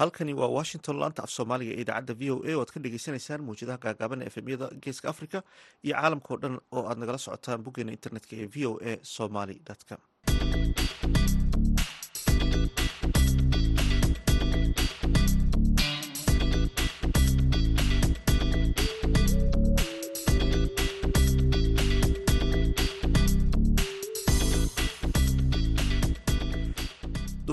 halkani 0.00 0.34
waa 0.40 0.48
washington 0.58 0.96
laanta 1.02 1.22
af 1.26 1.30
soomaaliga 1.36 1.72
ee 1.76 1.80
idaacadda 1.84 2.14
v 2.20 2.30
o 2.34 2.36
a 2.50 2.52
oo 2.56 2.60
aad 2.62 2.72
ka 2.74 2.80
dhegeysaneysaan 2.84 3.44
mawjadaha 3.48 3.82
gaagaaban 3.84 4.22
efemyada 4.28 4.66
geeska 4.84 5.06
africa 5.14 5.38
iyo 5.86 5.94
caalamka 6.00 6.30
o 6.34 6.40
dhan 6.42 6.56
oo 6.76 6.82
aad 6.90 6.98
nagala 7.02 7.18
socotaan 7.26 7.64
boggeena 7.66 7.96
internetka 7.98 8.32
ee 8.42 8.48
v 8.54 8.66
o 8.70 8.72
a 8.90 8.92
somaly 9.16 9.56
com 9.88 10.00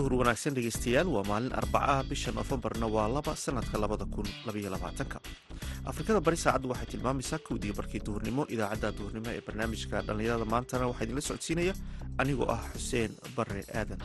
duhur 0.08 0.24
wanaagsan 0.24 0.56
dhegeystayaal 0.56 1.08
waa 1.12 1.24
maalin 1.28 1.52
arbacaah 1.52 2.00
bisha 2.08 2.32
noofembarna 2.32 2.88
waa 2.88 3.08
laba 3.12 3.36
sanadka 3.36 3.76
labada 3.76 4.06
kun 4.08 4.24
labaiyo 4.48 4.70
labaatanka 4.72 5.20
afrikada 5.84 6.20
bari 6.24 6.38
saacaddu 6.40 6.72
waxay 6.72 6.88
tilmaamaysaa 6.96 7.40
kowdii 7.48 7.74
barkii 7.76 8.00
duhurnimo 8.08 8.48
idaacadda 8.56 8.92
duhurnimo 8.98 9.28
ee 9.36 9.42
barnaamijka 9.48 10.02
dhallinyarada 10.08 10.46
maantana 10.54 10.88
waxaa 10.88 11.04
idinla 11.06 11.22
socodsiinaya 11.28 11.74
anigoo 12.24 12.48
ah 12.56 12.62
xuseen 12.74 13.12
bare 13.36 13.62
aadan 13.80 14.00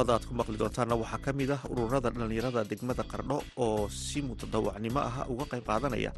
qodobada 0.00 0.16
aad 0.16 0.24
ku 0.28 0.34
maqli 0.40 0.56
doontaana 0.60 0.94
waxaa 1.02 1.20
ka 1.24 1.32
mid 1.38 1.50
ah 1.56 1.60
ururada 1.72 2.08
dhallinyarada 2.14 2.64
degmada 2.70 3.02
qardho 3.12 3.36
oo 3.64 3.88
si 3.88 4.18
mutadawacnimo 4.28 5.00
ah 5.10 5.24
uga 5.32 5.44
qayb 5.52 5.64
qaadanaya 5.68 6.10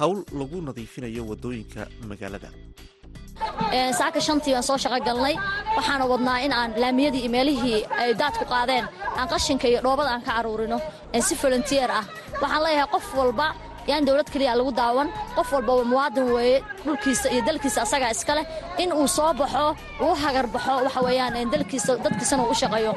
howl 0.00 0.18
lagu 0.40 0.58
nadiifinayo 0.68 1.22
waddooyinka 1.30 1.82
magaalada. 2.10 2.50
Saaka 4.00 4.18
shantii 4.26 4.52
baan 4.56 4.66
soo 4.68 4.78
shaqo 4.84 4.98
galnay. 5.08 5.34
Waxaana 5.76 6.04
wadnaa 6.12 6.38
in 6.46 6.52
aan 6.52 6.70
laamiyadii 6.82 7.22
iyo 7.24 7.30
meelihii 7.36 7.80
ay 8.00 8.10
daadku 8.20 8.44
qaadeen 8.52 8.84
aan 9.18 9.28
qashinka 9.32 9.66
iyo 9.70 9.78
dhoobada 9.86 10.10
aan 10.14 10.22
ka 10.26 10.32
aruurino 10.40 10.78
si 11.26 11.34
volontiyer 11.42 11.90
ah. 12.00 12.04
Waxaan 12.42 12.62
leeyahay 12.64 12.88
qof 12.94 13.06
walba 13.18 13.46
yaan 13.90 14.04
dowlad 14.06 14.28
keliya 14.32 14.52
lagu 14.60 14.72
daawan 14.80 15.08
qof 15.36 15.48
walbaba 15.54 15.82
muwaadin 15.92 16.26
weeye 16.36 16.58
dhulkiisa 16.84 17.26
iyo 17.34 17.42
dalkiisa 17.48 17.80
asagaa 17.86 18.10
iska 18.16 18.32
leh. 18.38 18.46
In 18.82 18.90
uu 18.98 19.06
soo 19.16 19.30
baxo 19.40 19.64
uu 20.04 20.14
hagar 20.22 20.46
baxo 20.54 20.72
waxa 20.86 21.00
weeyaan 21.06 21.50
dalkiisa 21.52 21.92
dadkiisana 22.04 22.42
uu 22.44 22.50
u 22.54 22.60
shaqeeyo 22.62 22.92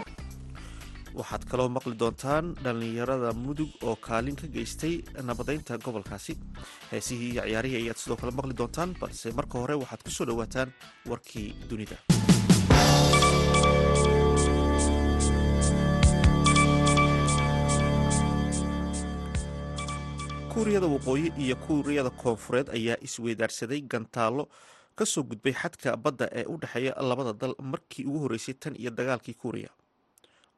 waxaad 1.19 1.43
kaloo 1.51 1.69
maqli 1.77 1.95
doontaan 2.01 2.45
dhallinyarada 2.63 3.29
mudug 3.45 3.71
oo 3.87 3.95
kaalin 4.07 4.35
ka 4.41 4.47
geystay 4.55 4.93
nabadaynta 5.29 5.77
gobolkaasi. 5.85 6.33
Heesihii 6.91 7.29
iyo 7.33 7.43
ciyaarihii 7.47 7.79
ayaad 7.83 7.99
sidoo 8.01 8.17
kale 8.21 8.31
maqli 8.39 8.53
doontaan 8.59 8.91
balse 9.01 9.27
marka 9.39 9.55
hore 9.61 9.75
waxaad 9.83 10.01
ku 10.05 10.11
soo 10.17 10.25
dhowaataan 10.29 10.69
warkii 11.11 11.47
dunida. 11.69 11.97
Kuuriyada 20.53 20.87
waqooyi 20.93 21.27
iyo 21.43 21.55
kuuriyada 21.65 22.09
koonfureed 22.21 22.67
ayaa 22.77 22.97
isweydaarsaday 23.07 23.81
gantaallo 23.91 24.43
ka 24.97 25.05
soo 25.05 25.23
gudbay 25.23 25.53
xadka 25.61 25.95
badda 26.03 26.25
ee 26.39 26.45
u 26.53 26.57
dhexeeya 26.61 26.93
labada 27.09 27.33
dal 27.41 27.53
markii 27.71 28.05
ugu 28.05 28.19
horreysay 28.23 28.53
tan 28.61 28.75
iyo 28.81 28.91
dagaalkii 28.91 29.33
kuuriya 29.41 29.69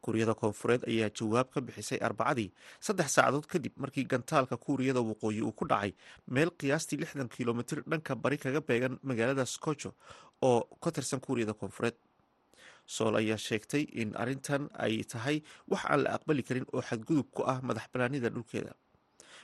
kuuriyada 0.04 0.34
koonfureed 0.42 0.82
ayaa 0.92 1.10
jawaab 1.20 1.48
ka 1.54 1.60
bixisay 1.68 2.00
arbacadii 2.08 2.50
saddex 2.88 3.10
saacadood 3.18 3.46
kadib 3.54 3.74
markii 3.84 4.06
gantaalka 4.14 4.58
kuuriyada 4.66 5.02
waqooyi 5.10 5.42
uu 5.48 5.52
ku 5.60 5.66
dhacay 5.72 5.92
meel 6.36 6.52
qiyaastii 6.60 7.00
lixdan 7.04 7.30
kilomitir 7.36 7.84
dhanka 7.92 8.16
bari 8.24 8.38
kaga 8.46 8.62
beegan 8.70 9.00
magaalada 9.10 9.46
skojo 9.56 9.92
oo 10.50 10.60
ka 10.84 10.90
tirsan 10.92 11.20
kuuriyada 11.26 11.54
koonfureed. 11.54 11.96
Sool 12.86 13.16
ayaa 13.16 13.38
sheegtay 13.48 13.84
in 14.02 14.10
arrintan 14.22 14.64
ay 14.86 15.04
tahay 15.12 15.38
wax 15.72 15.84
aan 15.88 16.02
la 16.04 16.10
aqbali 16.18 16.44
karin 16.48 16.66
oo 16.74 16.82
xadgudub 16.90 17.28
ku 17.36 17.42
ah 17.52 17.60
madax 17.68 17.88
banaanida 17.94 18.30
dhulkeeda 18.36 18.74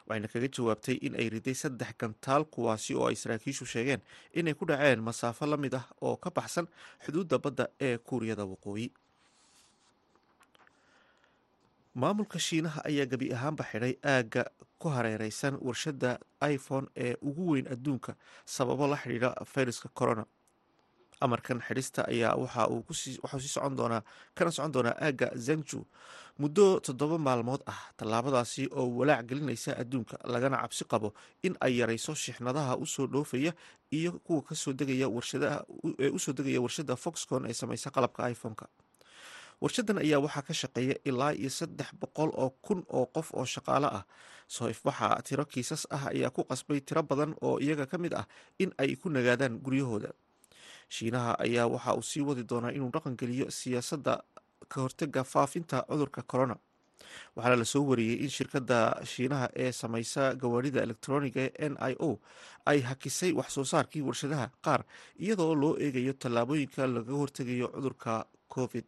waxayna 0.09 0.27
kaga 0.33 0.47
jawaabtay 0.55 0.95
in 1.07 1.13
ay 1.21 1.27
riday 1.35 1.55
saddex 1.61 1.91
gantaal 2.01 2.43
kuwaasi 2.53 2.91
oo 2.99 3.07
ay 3.07 3.15
saraakiishu 3.21 3.65
sheegeen 3.73 4.01
inay 4.39 4.53
ku 4.59 4.65
dhaceen 4.69 4.99
masaafo 5.07 5.45
la 5.51 5.57
mid 5.63 5.73
ah 5.79 5.85
oo 6.03 6.15
ka 6.23 6.29
baxsan 6.37 6.67
xuduudda 7.05 7.37
badda 7.45 7.65
ee 7.87 7.95
kuuriyada 8.09 8.43
waqooyi 8.51 8.87
maamulka 11.95 12.39
shiinaha 12.39 12.81
ayaa 12.85 13.05
gebi 13.05 13.33
ahaanba 13.33 13.63
xidhay 13.71 13.95
aagga 14.05 14.43
ku 14.79 14.89
hareereysan 14.89 15.57
warshadda 15.61 16.19
iphone 16.53 16.87
ee 16.95 17.15
ugu 17.21 17.51
weyn 17.51 17.67
adduunka 17.67 18.15
sababo 18.45 18.87
la 18.87 18.95
xidhiidha 18.97 19.33
fayraska 19.45 19.89
corona. 19.93 20.25
Amarkan 21.21 21.59
xidhista 21.67 22.05
ayaa 22.07 22.35
waxuu 22.37 22.93
sii 23.39 23.47
socon 23.55 23.75
doonaa 23.75 24.01
kana 24.35 24.51
socon 24.51 24.71
doonaa 24.71 24.95
aagga 25.01 25.27
zangju 25.35 25.83
muddo 26.39 26.79
toddoba 26.79 27.17
maalmood 27.17 27.61
ah 27.67 27.81
tallaabadaasi 27.97 28.69
oo 28.71 28.87
walaac 28.99 29.25
gelinaysa 29.27 29.75
adduunka 29.81 30.15
lagana 30.23 30.57
cabsi 30.63 30.85
qabo 30.91 31.13
in 31.43 31.57
ay 31.59 31.73
yarayso 31.79 32.15
shixnadaha 32.15 32.77
u 32.77 32.85
soo 32.85 33.07
dhoofaya 33.07 33.51
iyo 33.91 34.11
kuwa 34.23 34.41
ka 34.47 34.55
soo 34.55 34.73
degaya 34.73 35.09
warshadaee 35.09 36.09
u 36.15 36.19
soo 36.19 36.33
degaya 36.33 36.61
warshadda 36.61 36.95
foxcon 36.95 37.45
ee 37.49 37.53
sameysa 37.53 37.91
qalabka 37.91 38.29
iphone-ka 38.31 38.65
warshadan 39.61 39.97
ayaa 40.03 40.19
waxaa 40.25 40.41
ka 40.47 40.53
shaqeeya 40.61 40.95
ilaa 41.09 41.33
iyo 41.35 41.49
saddex 41.49 41.89
boqol 42.01 42.31
oo 42.43 42.49
kun 42.65 42.83
oo 42.89 43.05
qof 43.15 43.33
oo 43.33 43.45
shaqaale 43.45 43.87
ah. 43.99 44.03
Soo 44.47 44.69
ifbaxa 44.69 45.21
tiro 45.27 45.45
kiisas 45.45 45.83
ah 45.91 46.09
ayaa 46.13 46.29
ku 46.35 46.41
qasbay 46.43 46.79
tiro 46.81 47.03
badan 47.03 47.35
oo 47.41 47.59
iyaga 47.59 47.85
ka 47.91 47.97
mid 47.97 48.13
ah 48.13 48.25
in 48.59 48.71
ay 48.77 48.95
ku 48.95 49.09
nagaadaan 49.09 49.59
guryahooda. 49.65 50.09
Shiinaha 50.89 51.35
ayaa 51.45 51.67
waxa 51.67 51.93
uu 51.97 52.01
sii 52.11 52.23
wadi 52.27 52.43
doonaa 52.49 52.71
inuu 52.73 52.89
dhaqangeliyo 52.95 53.51
siyaasadda 53.51 54.23
ka 54.71 54.77
hortaga 54.81 55.23
faafinta 55.23 55.83
cudurka 55.89 56.21
corona. 56.23 56.55
Waxaana 57.35 57.55
la 57.61 57.65
soo 57.65 57.83
wariyey 57.89 58.23
in 58.25 58.29
shirkadda 58.29 58.79
shiinaha 59.05 59.49
ee 59.55 59.71
sameysa 59.71 60.33
gawaarida 60.41 60.81
elektroniga 60.87 61.51
n 61.59 61.73
i 61.77 61.93
o 61.99 62.17
ay 62.65 62.79
hakisay 62.89 63.31
wax 63.37 63.49
soo 63.53 63.63
saarkii 63.67 64.01
warshadaha 64.07 64.49
qaar 64.65 64.81
iyadoo 65.19 65.53
loo 65.61 65.73
eegayo 65.77 66.13
tallaabooyinka 66.13 66.87
laga 66.95 67.13
hortegayo 67.21 67.67
cudurka 67.75 68.25
covid 68.49 68.85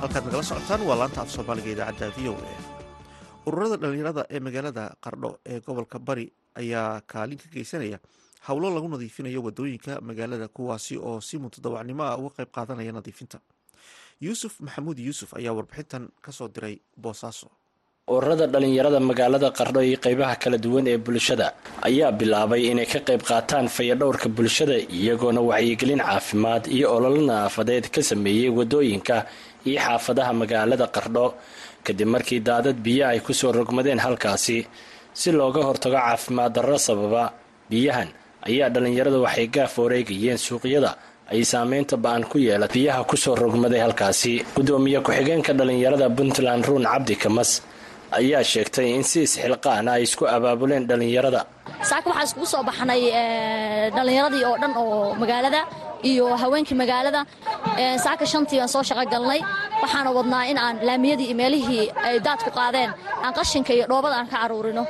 halkaad 0.00 0.24
nagala 0.26 0.42
socotaan 0.48 0.82
waa 0.88 0.98
laanta 1.00 1.20
af 1.22 1.30
soomaaliga 1.34 1.70
idaacadda 1.74 2.08
v 2.16 2.28
o 2.30 2.34
a 2.50 2.54
ururada 3.48 3.76
dhallinyarada 3.82 4.22
ee 4.34 4.40
magaalada 4.46 4.84
qardho 5.04 5.30
ee 5.52 5.58
gobolka 5.66 5.98
bari 6.08 6.26
ayaa 6.60 7.00
kaalin 7.12 7.38
ka 7.42 7.48
geysanaya 7.54 7.98
howlo 8.48 8.68
lagu 8.74 8.88
nadiifinayo 8.94 9.40
waddooyinka 9.46 9.92
magaalada 10.08 10.46
kuwaasi 10.56 10.94
oo 11.08 11.20
si 11.28 11.34
mutadawacnimo 11.42 12.02
ah 12.10 12.16
uga 12.18 12.30
qayb 12.38 12.50
qaadanaya 12.56 12.92
nadiifinta 12.98 13.38
yuusuf 14.26 14.54
maxamuud 14.66 14.98
yuusuf 15.06 15.30
ayaa 15.38 15.54
warbixintan 15.58 16.04
ka 16.24 16.30
soo 16.32 16.48
diray 16.54 16.76
boosaaso. 17.02 17.48
Ururada 18.14 18.46
dhallinyarada 18.52 19.00
magaalada 19.08 19.48
qardho 19.58 19.80
iyo 19.88 19.98
qeybaha 20.04 20.34
kala 20.42 20.56
duwan 20.64 20.86
ee 20.92 20.96
bulshada 21.06 21.46
ayaa 21.88 22.10
bilaabay 22.18 22.62
inay 22.72 22.86
ka 22.92 23.00
qayb 23.08 23.22
qaataan 23.30 23.66
fayadhowrka 23.76 24.28
bulshada 24.36 24.76
iyagoona 24.98 25.40
wacyigelin 25.50 26.00
caafimaad 26.08 26.64
iyo 26.76 26.86
ololo 26.96 27.20
nadaafadeed 27.28 27.86
ka 27.94 28.00
sameeyey 28.10 28.48
waddooyinka 28.58 29.16
iyo 29.68 29.78
xaafadaha 29.86 30.32
magaalada 30.40 30.86
qardho. 30.96 31.26
Kadib 31.84 32.08
markii 32.14 32.40
daadad 32.48 32.76
biyo 32.86 33.04
ay 33.12 33.20
ku 33.20 33.32
soo 33.40 33.52
rogmadeen 33.52 34.00
halkaasi 34.04 34.58
si 35.20 35.28
looga 35.38 35.62
hortago 35.68 35.96
caafimaad 36.00 36.52
darro 36.56 36.78
sababa 36.86 37.24
biyahan 37.70 38.08
ayaa 38.48 38.68
dhallinyarada 38.74 39.18
waxay 39.26 39.46
gaaf 39.56 39.74
wareegayeen 39.84 40.38
suuqyada 40.46 40.90
ay 41.32 41.42
saameynta 41.52 41.96
ba'an 42.04 42.22
ku 42.30 42.38
yeela 42.38 42.66
biyaha 42.74 43.04
ku 43.10 43.16
soo 43.16 43.34
rogmaday 43.42 43.80
halkaasi. 43.84 44.32
Gudoomiye 44.56 45.00
ku-xigeenka 45.06 45.52
dhallinyarada 45.58 46.06
puntland 46.16 46.64
ruun 46.68 46.84
cabdi 46.92 47.14
kamas 47.22 47.50
ayaa 48.18 48.42
sheegtay 48.52 48.88
in 48.96 49.02
si 49.10 49.18
isxilqaana 49.26 49.90
ay 49.96 50.02
isku 50.08 50.24
abaabuleen 50.36 50.84
dhallinyarada. 50.88 51.40
Saaka 51.90 52.06
waxaa 52.10 52.24
iskugu 52.28 52.46
soo 52.52 52.62
baxnay 52.68 53.02
dhallinyaradii 53.96 54.44
oo 54.48 54.56
dhan 54.62 54.72
oo 54.82 55.14
magaalada 55.20 55.60
iyo 56.10 56.24
haweenkii 56.42 56.78
magaalada. 56.82 57.20
Saaka 58.04 58.24
shantii 58.32 58.58
baan 58.60 58.68
soo 58.74 58.82
shaqo 58.88 59.04
galnay 59.12 59.40
waxaana 59.82 60.10
wadnaa 60.16 60.44
in 60.50 60.58
aan 60.64 60.76
laamiyadii 60.88 61.26
iyo 61.30 61.36
meelihii 61.42 61.84
ay 62.06 62.16
daadku 62.26 62.50
qaadeen 62.58 62.90
aan 63.24 63.32
qashinka 63.38 63.72
iyo 63.76 63.84
dhoobada 63.90 64.16
aan 64.20 64.28
ka 64.32 64.36
aruurino 64.44 64.82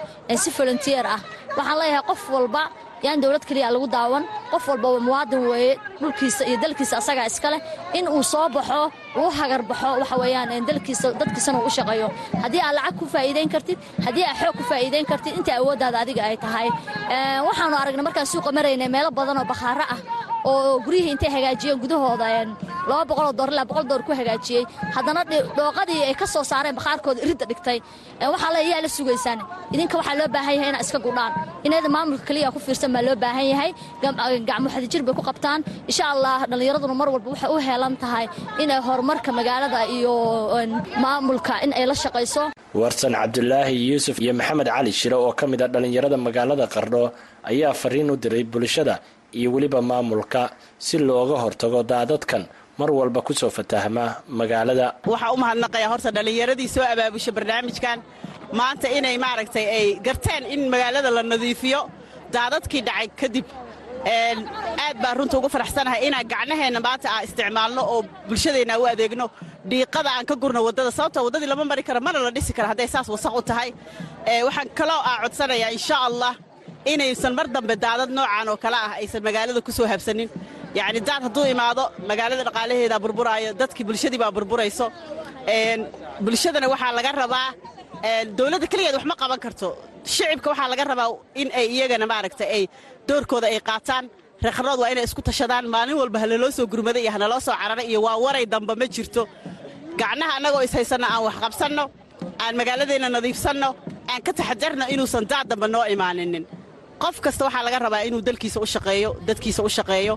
si 0.42 0.50
volontiyer 0.58 1.06
ah. 1.14 1.20
Waxaan 1.58 1.78
leeyahay 1.80 2.02
qof 2.10 2.22
walba 2.34 2.62
yaan 3.04 3.20
dowlad 3.22 3.44
keliya 3.48 3.70
lagu 3.74 3.86
daawan. 3.96 4.24
Qof 4.50 4.64
walbaba 4.70 4.98
muwaadin 5.06 5.42
weeye. 5.50 5.74
Dhulkiisa 6.00 6.42
iyo 6.48 6.56
dalkiisa 6.62 6.94
asagaa 7.00 7.26
iska 7.30 7.48
leh. 7.52 7.60
In 7.98 8.06
uu 8.08 8.22
soo 8.22 8.48
baxo 8.48 8.90
uu 9.20 9.30
hagar 9.38 9.62
baxo 9.70 9.88
waxa 10.00 10.16
weeyaan 10.22 10.66
dalkiisa 10.68 11.08
dadkiisana 11.20 11.58
uu 11.60 11.66
u 11.70 11.70
shaqeeyo. 11.76 12.08
Haddii 12.42 12.62
aad 12.66 12.74
lacag 12.78 12.94
ku 12.98 13.04
faa'iidayn 13.12 13.48
kartid 13.54 13.78
haddii 14.06 14.24
aad 14.28 14.36
xoog 14.42 14.54
ku 14.58 14.62
faa'iidayn 14.70 15.06
kartid 15.10 15.34
inta 15.38 15.52
awooddaada 15.60 15.98
adiga 16.04 16.22
ay 16.30 16.36
tahay. 16.44 16.68
Waxaanu 17.48 17.76
aragnay 17.82 18.04
markaan 18.08 18.26
suuqa 18.32 18.50
maraynay 18.56 18.88
meelo 18.88 19.10
badan 19.18 19.38
oo 19.40 19.44
bakhaaro 19.52 19.84
ah 19.94 20.00
oo 20.50 20.78
guryihii 20.86 21.12
intay 21.14 21.30
hagaajiyeen 21.36 21.78
gudahooda 21.82 22.26
laba 22.90 23.04
boqoloo 23.10 23.34
door 23.38 23.50
ilaa 23.54 23.66
boqol 23.70 23.86
door 23.90 24.02
ku 24.06 24.12
hagaajiyey. 24.20 24.64
Haddana 24.96 25.22
dhooqadii 25.58 26.00
ay 26.08 26.14
ka 26.20 26.26
soo 26.34 26.44
saareen 26.50 26.74
bakhaarkooda 26.78 27.20
iridda 27.24 27.44
dhigtay. 27.50 27.78
Waxaa 28.32 28.50
le 28.54 28.60
yaa 28.72 28.80
la 28.84 28.88
sugaysaan. 28.96 29.38
Idinka 29.74 29.94
waxaa 30.00 30.16
loo 30.20 30.28
baahan 30.34 30.54
yahay 30.56 30.68
inaad 30.72 30.84
iska 30.86 30.98
gudhaan. 31.06 31.32
Inayda 31.66 31.88
maamulka 31.96 32.24
keliya 32.28 32.48
ku 32.54 32.58
fiirsan 32.66 32.90
baa 32.94 33.04
loo 33.08 33.16
baahan 33.24 33.46
yahay. 33.52 33.70
Gacmo 34.48 34.68
xadijir 34.74 35.02
bay 35.06 35.14
ku 35.18 35.22
qabtaan. 35.28 35.60
Insha 35.90 36.04
allah 36.14 36.36
dhallinyaraduna 36.50 36.94
mar 37.00 37.08
walba 37.14 37.28
waxay 37.34 37.50
u 37.54 37.58
heelan 37.66 37.94
tahay 38.02 38.26
inay 38.62 38.80
horumarka 38.86 39.30
magaalada 39.38 39.80
iyo 39.96 40.14
maamulka 41.04 41.54
in 41.64 41.72
ay 41.78 41.84
la 41.90 41.94
shaqayso 42.04 42.42
warsan 42.80 43.12
cabdulaahi 43.20 43.76
yuusuf 43.90 44.16
iyo 44.24 44.32
maxamed 44.40 44.68
cali 44.74 44.92
shire 45.00 45.16
oo 45.16 45.32
ka 45.38 45.44
mid 45.52 45.60
a 45.62 45.68
dhallinyarada 45.74 46.16
magaalada 46.26 46.66
qardho 46.74 47.02
ayaa 47.50 47.72
fariin 47.82 48.10
u 48.12 48.16
diray 48.22 48.44
bulshada 48.52 48.94
iyo 49.38 49.48
weliba 49.54 49.80
maamulka 49.90 50.50
si 50.78 50.98
looga 50.98 51.36
hortago 51.44 51.82
daadadkan. 51.82 52.42
Mar 52.78 52.90
walba 52.90 53.20
ku 53.26 53.32
soo 53.34 53.50
fatahma 53.50 54.04
magaalada. 54.28 54.86
Waxaa 55.12 55.32
u 55.34 55.36
mahadnaqayaa 55.42 55.90
horta 55.92 56.10
dhallinyaradii 56.16 56.68
soo 56.74 56.84
abaabusha 56.92 57.32
barnaamijkan. 57.36 57.98
Maanta 58.58 58.86
inay 58.98 59.16
maaragtay 59.18 59.66
ay 59.78 59.86
garteen 60.06 60.44
in 60.54 60.60
magaalada 60.72 61.10
la 61.16 61.22
nadiifiyo 61.22 61.80
daadadkii 62.34 62.82
dhacay 62.88 63.08
kadib 63.20 63.46
aad 64.06 64.96
baan 65.02 65.16
runta 65.18 65.36
ugu 65.38 65.48
faraxsanahay 65.54 66.00
inaan 66.06 66.26
gacnaheenna 66.32 66.80
maanta 66.86 67.08
aan 67.14 67.24
isticmaalno 67.26 67.82
oo 67.92 68.00
bulshadeenna 68.28 68.74
u 68.78 68.84
adeegno. 68.92 69.26
Dhiiqada 69.70 70.10
aan 70.16 70.26
ka 70.30 70.34
gurno 70.42 70.60
waddada 70.66 70.90
sababtoo 70.98 71.24
waddadii 71.26 71.48
lama 71.52 71.64
mari 71.70 71.82
karo 71.88 72.00
mana 72.06 72.18
la 72.26 72.30
dhisi 72.36 72.52
kara 72.56 72.68
hadday 72.72 72.88
saas 72.94 73.08
wasaq 73.14 73.34
u 73.36 73.42
tahay. 73.50 73.70
Waxaan 74.46 74.68
kaloo 74.78 75.00
aa 75.10 75.16
codsanayaa 75.22 75.70
insha 75.76 75.96
allah 76.08 76.32
inaysan 76.84 77.34
mar 77.38 77.46
dambe 77.54 77.74
daadad 77.84 78.10
noocaan 78.16 78.48
oo 78.52 78.56
kale 78.64 78.76
ah 78.86 78.92
aysan 79.00 79.22
magaalada 79.28 79.60
ku 79.66 79.72
soo 79.72 79.86
habsanin. 79.92 80.28
Yacni 80.78 81.00
daad 81.08 81.22
hadduu 81.26 81.44
imaado 81.54 81.82
magaalada 82.10 82.42
dhaqaalaheedaa 82.48 83.00
burburaayo 83.04 83.50
dadkii 83.60 83.84
bulshadii 83.88 84.18
baa 84.22 84.30
burburayso. 84.36 84.86
Bulshadana 86.24 86.66
waxaa 86.72 86.92
laga 86.98 87.10
rabaa 87.22 87.48
dowladda 88.36 88.66
keligeed 88.72 88.94
wax 88.98 89.04
ma 89.10 89.14
qaban 89.22 89.38
karto. 89.44 89.68
Shicibka 90.12 90.48
waxaa 90.52 90.68
laga 90.72 90.84
rabaa 90.92 91.08
in 91.40 91.48
ay 91.58 91.66
iyagana 91.74 92.06
maaragtay 92.12 92.48
ay 92.56 92.62
doorkooda 93.08 93.46
ay 93.52 93.60
qaataan. 93.68 94.04
Reeqarnood 94.44 94.78
waa 94.82 94.90
inay 94.92 95.04
isku 95.08 95.22
tashadaan. 95.28 95.64
Maalin 95.74 95.96
walba 96.00 96.18
halaloo 96.22 96.50
soo 96.56 96.66
gurmada 96.72 96.98
iyo 97.02 97.10
hanaloo 97.16 97.40
soo 97.46 97.54
cararay 97.60 97.86
iyo 97.90 98.00
waa 98.06 98.16
waray 98.24 98.44
damba 98.52 98.74
ma 98.80 98.86
jirto. 98.94 99.22
Gacnaha 100.00 100.32
annagoo 100.38 100.62
ishaysanno 100.68 101.06
aan 101.12 101.22
wax 101.26 101.36
qabsanno 101.42 101.84
aan 102.42 102.54
magaaladeenna 102.60 103.08
nadiifsanno 103.16 103.68
aan 104.10 104.20
ka 104.26 104.32
taxadarno 104.38 104.84
inuusan 104.94 105.24
daad 105.30 105.46
damba 105.50 105.66
noo 105.74 105.84
imaaninin 105.94 106.44
qof 107.02 107.16
kasta 107.24 107.42
waxaa 107.46 107.62
laga 107.66 107.78
rabaa 107.86 108.02
inuu 108.08 108.22
dalkiisa 108.28 108.58
u 108.60 108.66
shaqeeyo 108.74 109.10
dadkiisa 109.28 109.60
u 109.62 109.68
shaqeeyo 109.76 110.14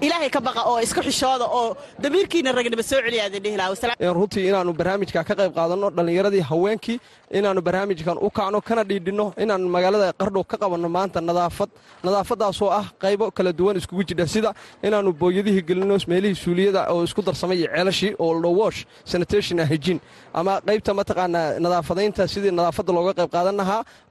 ilaahay 0.00 0.30
ka 0.30 0.40
baqa 0.40 0.62
oo 0.68 0.78
isku 0.80 1.00
xishooda 1.02 1.46
oo 1.58 1.76
damiirkiina 2.02 2.52
ragnaba 2.52 2.82
soo 2.82 3.00
celiyaadin 3.06 3.42
dhihi 3.44 3.56
lahaa. 3.56 4.12
Runtii 4.16 4.48
inaannu 4.50 4.72
barnaamijka 4.78 5.24
ka 5.28 5.34
qayb 5.34 5.52
qaadanno 5.58 5.88
dhallinyaradii 5.96 6.40
haweenkii 6.50 6.98
inaannu 7.38 7.62
barnaamijkan 7.66 8.16
u 8.20 8.28
kacno 8.30 8.60
kana 8.60 8.82
dhiidhinno 8.84 9.26
inaan 9.42 9.62
magaalada 9.74 10.12
qardhow 10.20 10.44
ka 10.50 10.56
qabanno 10.62 10.88
maanta 10.96 11.20
nadaafad 11.20 11.70
nadaafaddaasoo 12.04 12.70
ah 12.78 12.84
qaybo 13.02 13.30
kala 13.36 13.52
duwan 13.58 13.76
iskugu 13.80 14.02
jidha 14.08 14.26
sida 14.34 14.50
inaannu 14.86 15.12
booyadihii 15.20 15.62
gelinno 15.68 15.96
meelihii 16.10 16.34
suuliyada 16.44 16.80
oo 16.92 17.02
isku 17.04 17.22
darsamay 17.22 17.58
ceelashii 17.64 18.12
oo 18.18 18.32
lowosh 18.44 18.84
sanitation 19.04 19.58
hijin 19.72 19.98
ama 20.34 20.60
qaybta 20.68 20.90
mataqaanaa 20.98 21.58
nadaafadaynta 21.64 22.22
sidii 22.32 22.50
nadaafadda 22.58 22.92
looga 22.96 23.12
qayb 23.18 23.30
qaadan 23.36 23.58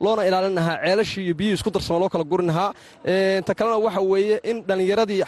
loona 0.03 0.21
ilaalin 0.27 0.57
ceelashii 0.83 1.23
iyo 1.25 1.35
biyihii 1.39 1.53
isku 1.59 1.69
darsama 1.75 1.99
loo 2.01 2.09
kala 2.13 2.23
gurin 2.31 2.47
lahaa 2.51 2.73
kalena 3.59 3.77
waxa 3.85 4.01
weeye 4.11 4.37
in 4.49 4.57
dhallinyaradii 4.67 5.21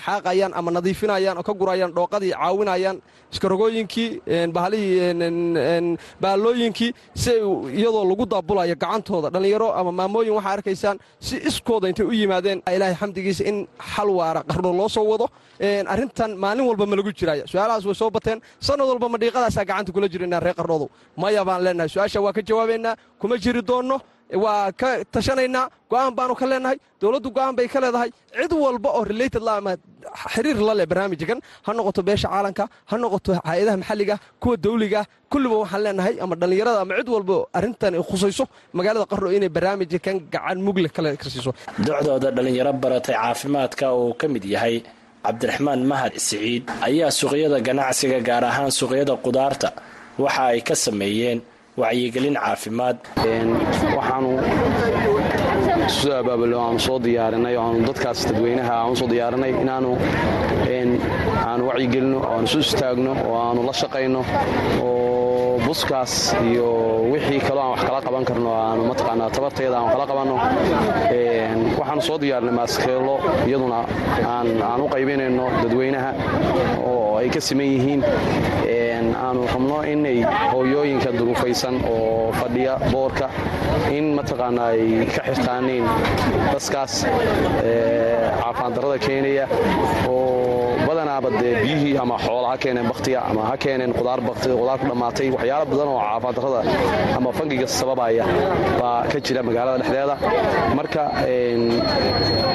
xaaqayaan 0.47 0.53
ama 0.59 0.71
nadiifinayaan 0.71 1.38
oo 1.38 1.44
ka 1.44 1.53
gurayaan 1.53 1.91
dhooqadii 1.95 2.31
caawinayaan 2.33 3.01
iskarogooyinkii 3.33 4.21
bahalihii 4.53 5.97
baallooyinkii 6.21 6.94
si 7.15 7.31
iyadoo 7.79 8.05
lagu 8.09 8.25
daabulayo 8.25 8.75
gacantooda 8.75 9.29
dhallinyaro 9.33 9.69
ama 9.79 9.91
maamooyin 9.91 10.33
waxaa 10.38 10.53
arkaysaan 10.57 10.97
si 11.19 11.35
iskooda 11.49 11.88
intay 11.89 12.05
u 12.05 12.11
yimaadeen. 12.11 12.61
Ilaahay 12.75 12.95
xamdigiisa 12.95 13.44
in 13.45 13.67
xal 13.95 14.09
waara 14.09 14.44
qardho 14.44 14.71
loo 14.73 14.89
soo 14.89 15.03
wado 15.11 15.27
arrintan 15.94 16.31
maalin 16.38 16.65
walba 16.69 16.85
ma 16.85 16.95
lagu 16.95 17.11
jiraya 17.19 17.44
su'aalahaas 17.47 17.85
way 17.85 17.95
soo 17.95 18.09
bateen. 18.09 18.41
Sannad 18.59 18.88
walba 18.88 19.09
ma 19.09 19.17
dhiiqadaasaa 19.17 19.65
gacanta 19.69 19.91
kula 19.91 20.07
jirana 20.13 20.39
reer 20.39 20.55
qardhoodu 20.55 20.88
maya 21.17 21.44
baan 21.45 21.61
leenahay 21.65 21.89
su'aasha 21.89 22.19
waa 22.25 22.33
ka 22.33 22.41
jawaabaynaa 22.41 22.95
kuma 23.19 23.35
jiri 23.38 23.61
doonno 23.61 23.97
waa 24.44 24.71
ka 24.79 24.89
tashanaynaa 25.13 25.65
go'aan 25.91 26.12
baanu 26.18 26.33
ka 26.39 26.45
leenahay 26.51 26.77
dowladdu 27.01 27.29
go'aan 27.38 27.56
bay 27.57 27.68
ka 27.74 27.79
leedahay. 27.83 28.09
Cid 28.38 28.51
walba 28.63 28.89
oo 28.97 29.03
related 29.12 29.41
la 29.47 29.53
ama 29.59 29.71
xiriir 30.33 30.59
la 30.68 30.74
leh 30.79 30.85
barnaamijkan 30.91 31.39
ha 31.65 31.69
noqoto 31.77 32.01
beesha 32.07 32.27
caalanka 32.33 32.63
ha 32.89 32.95
noqoto 33.03 33.31
hay'adaha 33.50 33.77
maxalliga 33.81 34.15
kuwa 34.41 34.56
dawliga 34.65 35.01
kulliba 35.31 35.56
waxaan 35.63 35.81
leenahay 35.85 36.15
ama 36.24 36.35
dhallinyarada 36.41 36.79
ama 36.83 36.94
cid 37.00 37.09
walba 37.15 37.35
arrintan 37.57 37.94
khusayso 38.09 38.44
magaalada 38.77 39.06
qardho 39.12 39.29
inay 39.38 39.50
barnaamijkan 39.56 40.15
gacan 40.33 40.57
mugle 40.65 40.89
kale 40.95 41.09
karsiiso. 41.21 41.51
Docdooda 41.88 42.30
dhallinyaro 42.35 42.73
baratay 42.83 43.15
caafimaadka 43.21 43.85
uu 44.00 44.13
ka 44.19 44.25
mid 44.33 44.44
yahay 44.56 44.75
cabdiraxmaan 45.25 45.81
mahad 45.91 46.13
siciid 46.27 46.63
ayaa 46.88 47.12
suuqyada 47.19 47.57
ganacsiga 47.68 48.19
gaar 48.27 48.44
ahaan 48.51 48.71
suuqyada 48.80 49.13
qudaarta 49.25 49.69
waxa 50.23 50.44
ay 50.53 50.59
ka 50.68 50.75
sameeyeen 50.85 51.39
wacyigelin 51.81 52.35
caafimaad. 52.44 52.97
Waxaanu 53.97 54.31
soo 55.97 56.13
abaabulno 56.21 56.57
aanu 56.65 56.79
soo 56.88 57.00
diyaarinay 57.06 57.56
aanu 57.63 57.77
dadkaas 57.89 58.19
dadweynaha 58.29 58.74
aanu 58.81 58.95
soo 59.00 59.09
diyaarinay 59.13 59.51
inaanu 59.63 59.91
aanu 61.50 61.63
wacyigelino 61.69 62.18
oo 62.24 62.29
aanu 62.33 62.45
isu 62.50 62.59
istaagno 62.65 63.12
oo 63.27 63.35
aanu 63.45 63.59
la 63.68 63.74
shaqayno 63.81 64.21
oo 64.88 64.96
buskaas 65.65 66.36
iyo 66.50 66.68
wixii 67.11 67.40
kaloo 67.47 67.61
aan 67.64 67.71
wax 67.73 67.81
kala 67.87 67.99
qaban 68.06 68.26
karno 68.30 68.49
aanu 68.64 68.81
mataqaanaa 68.92 69.30
tabarteeda 69.35 69.78
aan 69.80 69.90
kala 69.94 70.06
qabanno 70.11 70.35
waxaanu 71.80 72.02
soo 72.07 72.18
diyaarinay 72.21 72.56
maaskeelo 72.59 73.16
iyaduna 73.47 73.80
aan 74.31 74.81
u 74.81 74.87
qaybinayno 74.94 75.45
dadweynaha 75.64 76.11
oo 76.90 77.18
ay 77.19 77.30
ka 77.30 77.42
siman 77.42 77.66
yihiin. 77.73 78.02
Aanu 79.28 79.42
rabno 79.54 79.78
inay 79.94 80.19
hooyooyinka 80.54 81.09
duruufaysan 81.18 81.76
oo 81.94 82.31
fadhiya 82.40 82.73
boorka 82.92 83.28
in 83.97 84.06
mataqaanaa 84.18 84.69
ay 84.76 85.06
ka 85.16 85.21
xirtaaniin 85.28 85.85
daskaas 86.54 86.94
caafimaaddarrada 88.42 88.97
keenaya 89.06 89.45
oo 90.09 90.76
badanaaba 90.87 91.30
dee 91.40 91.54
biyihii 91.64 91.97
ama 92.04 92.18
xoola 92.37 92.49
ha 92.53 92.57
keeneen 92.63 92.87
bakhtiya 92.91 93.19
ama 93.29 93.41
ha 93.49 93.56
keeneen 93.63 93.91
qudaar 93.99 94.19
baktiga 94.29 94.56
qudaar 94.61 94.77
ku 94.81 94.85
dhammaatay 94.91 95.27
waxyaala 95.35 95.65
badan 95.71 95.87
oo 95.94 95.99
caafimaaddarrada 96.06 96.61
ama 97.17 97.29
fangiga 97.37 97.67
sababaya 97.79 98.25
baa 98.81 98.99
ka 99.11 99.17
jira 99.25 99.41
magaalada 99.49 99.77
dhexdeeda. 99.83 100.15
Marka 100.77 101.03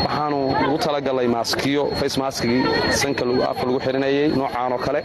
waxaanu 0.07 0.39
ugu 0.67 0.79
talagalnay 0.85 1.29
maaskiyo 1.35 1.83
face 2.01 2.17
maskigii 2.23 2.63
sanka 3.01 3.25
afka 3.51 3.65
lagu 3.69 3.79
xirinayay 3.87 4.29
noocaan 4.39 4.73
oo 4.77 4.81
kale 4.87 5.01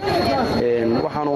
waxaanu 1.06 1.34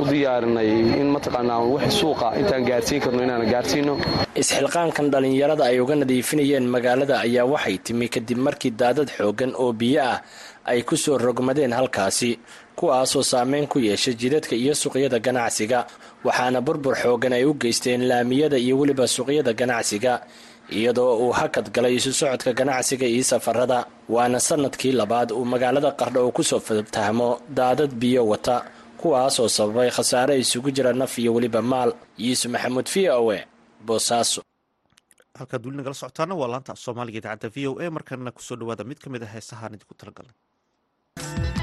u 0.00 0.04
diyaarinay 0.10 0.70
in 1.00 1.08
mataqaanaa 1.14 1.60
wax 1.74 1.84
suuqa 2.00 2.28
intaan 2.40 2.64
gaarsiin 2.68 3.00
karno 3.04 3.20
inaan 3.26 3.44
gaarsiino 3.52 3.94
isxilqaankan 4.42 5.06
dhallinyarada 5.12 5.64
ay 5.70 5.76
uga 5.84 5.94
nadiifinayeen 6.02 6.66
magaalada 6.74 7.14
ayaa 7.26 7.46
waxay 7.54 7.76
timi 7.86 8.06
kadib 8.14 8.38
markii 8.46 8.72
daadad 8.80 9.08
xooggan 9.18 9.52
oo 9.62 9.72
biyo 9.80 10.00
ah 10.12 10.18
ay 10.70 10.80
ku 10.88 10.96
soo 11.04 11.16
rogmadeen 11.26 11.72
halkaasi 11.78 12.30
kuwaasoo 12.78 13.22
saameyn 13.32 13.66
ku 13.72 13.78
yeeshay 13.88 14.14
jidadka 14.20 14.54
iyo 14.62 14.74
suuqyada 14.82 15.18
ganacsiga 15.26 15.78
waxaana 16.26 16.60
burbur 16.66 16.94
xooggan 17.02 17.32
ay 17.38 17.44
u 17.44 17.52
geysteen 17.62 18.02
laamiyada 18.10 18.56
iyo 18.64 18.74
weliba 18.80 19.06
suuqyada 19.16 19.52
ganacsiga 19.60 20.12
iyadoo 20.78 21.12
uu 21.24 21.32
hakad 21.38 21.66
galay 21.74 21.94
isu 21.98 22.10
socodka 22.20 22.50
ganacsiga 22.60 23.06
iyo 23.14 23.24
safarada. 23.32 23.78
Waana 24.14 24.38
sannadkii 24.48 24.92
labaad 25.00 25.28
uu 25.32 25.44
magaalada 25.52 25.90
qardho 26.00 26.20
uu 26.26 26.32
ku 26.36 26.42
soo 26.50 26.60
fatahmo 26.60 27.28
daadad 27.58 27.92
biyo 28.02 28.22
wata 28.32 28.56
kuwaasoo 29.00 29.48
sababay 29.56 29.90
khasaare 29.96 30.34
isugu 30.42 30.70
jira 30.76 30.92
naf 31.00 31.12
iyo 31.22 31.30
weliba 31.36 31.60
maal. 31.72 31.90
Yuusuf 32.24 32.50
maxamuud 32.54 32.88
v 32.94 33.08
o 33.10 33.32
e 33.36 33.40
boosaaso 33.86 34.40
halkaad 35.38 35.62
weli 35.66 35.76
nagala 35.80 35.94
socotaana 36.00 36.34
waa 36.40 36.48
laanta 36.52 36.72
soomaaliga 36.84 37.18
idaacadda 37.20 37.48
v 37.54 37.66
o 37.68 37.72
a 37.84 37.90
markana 37.96 38.30
ku 38.36 38.40
soo 38.46 38.56
dhawaada 38.60 38.84
mid 38.90 38.98
ka 39.02 39.08
mid 39.12 39.22
a 39.22 39.26
heesahaan 39.34 39.74
idinku 39.76 39.94
talagalnay 40.00 41.61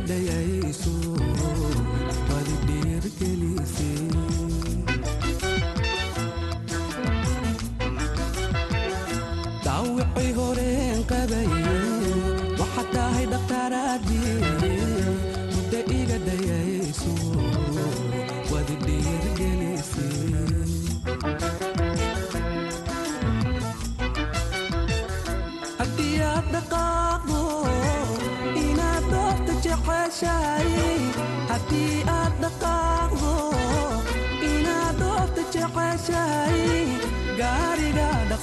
muddo 0.00 0.39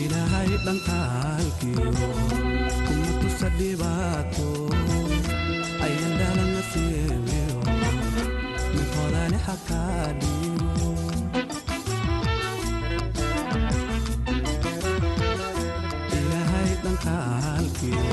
ilaahay 0.00 0.50
dhankaalkiyo 0.64 1.86
kuma 2.86 3.12
tusa 3.20 3.48
dhibaato 3.58 4.48
ayan 5.86 6.12
dhalana 6.20 6.62
siibiyo 6.70 7.58
mid 8.74 8.88
hodane 8.96 9.38
hakaa 9.48 10.06
dhiibo 10.20 10.88
ilaahay 16.18 16.70
dhankaalkiyo 16.82 18.09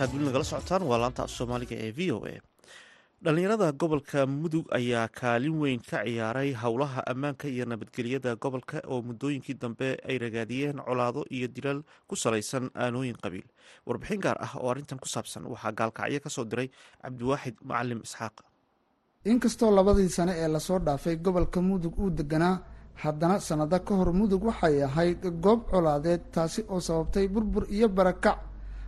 halkaad 0.00 0.12
weli 0.14 0.24
nagala 0.26 0.44
socotaan 0.44 0.82
waa 0.90 0.98
laanta 1.02 1.22
af 1.24 1.30
soomaaliga 1.30 1.76
ee 1.86 1.92
v 1.92 2.12
o 2.12 2.18
a. 2.24 2.40
Dhallinyarada 3.24 3.72
gobolka 3.72 4.26
mudug 4.26 4.66
ayaa 4.72 5.08
kaalin 5.08 5.56
weyn 5.60 5.80
ka 5.90 5.98
ciyaaray 6.04 6.52
howlaha 6.62 7.02
ammaanka 7.12 7.48
iyo 7.48 7.64
nabadgelyada 7.66 8.36
gobolka 8.36 8.80
oo 8.88 9.02
muddooyinkii 9.02 9.54
dambe 9.62 9.96
ay 10.08 10.18
ragaadiyeen 10.18 10.78
colaado 10.86 11.24
iyo 11.30 11.48
dilal 11.48 11.82
ku 12.08 12.16
salaysan 12.16 12.70
aanooyin 12.74 13.16
qabiil. 13.22 13.44
Warbixin 13.86 14.20
gaar 14.20 14.36
ah 14.40 14.52
oo 14.56 14.70
arrintan 14.70 14.98
ku 14.98 15.08
saabsan 15.08 15.44
waxaa 15.52 15.72
gaalkacyo 15.72 16.20
ka 16.20 16.30
soo 16.30 16.44
diray 16.44 16.70
cabdiwaaxid 17.02 17.56
macalim 17.64 18.00
isxaaq. 18.04 18.36
Inkastoo 19.24 19.70
labadii 19.70 20.08
sane 20.08 20.32
ee 20.32 20.48
la 20.48 20.60
soo 20.60 20.78
dhaafay 20.78 21.16
gobolka 21.16 21.60
mudug 21.60 21.98
uu 21.98 22.10
deganaa 22.10 22.56
haddana 23.02 23.36
sannado 23.40 23.78
ka 23.84 23.94
hor 23.94 24.12
mudug 24.12 24.44
waxay 24.48 24.82
ahayd 24.82 25.20
goob 25.44 25.60
colaadeed 25.70 26.22
taasi 26.32 26.64
oo 26.68 26.80
sababtay 26.80 27.28
burbur 27.28 27.64
iyo 27.68 27.88
barakac 27.88 28.38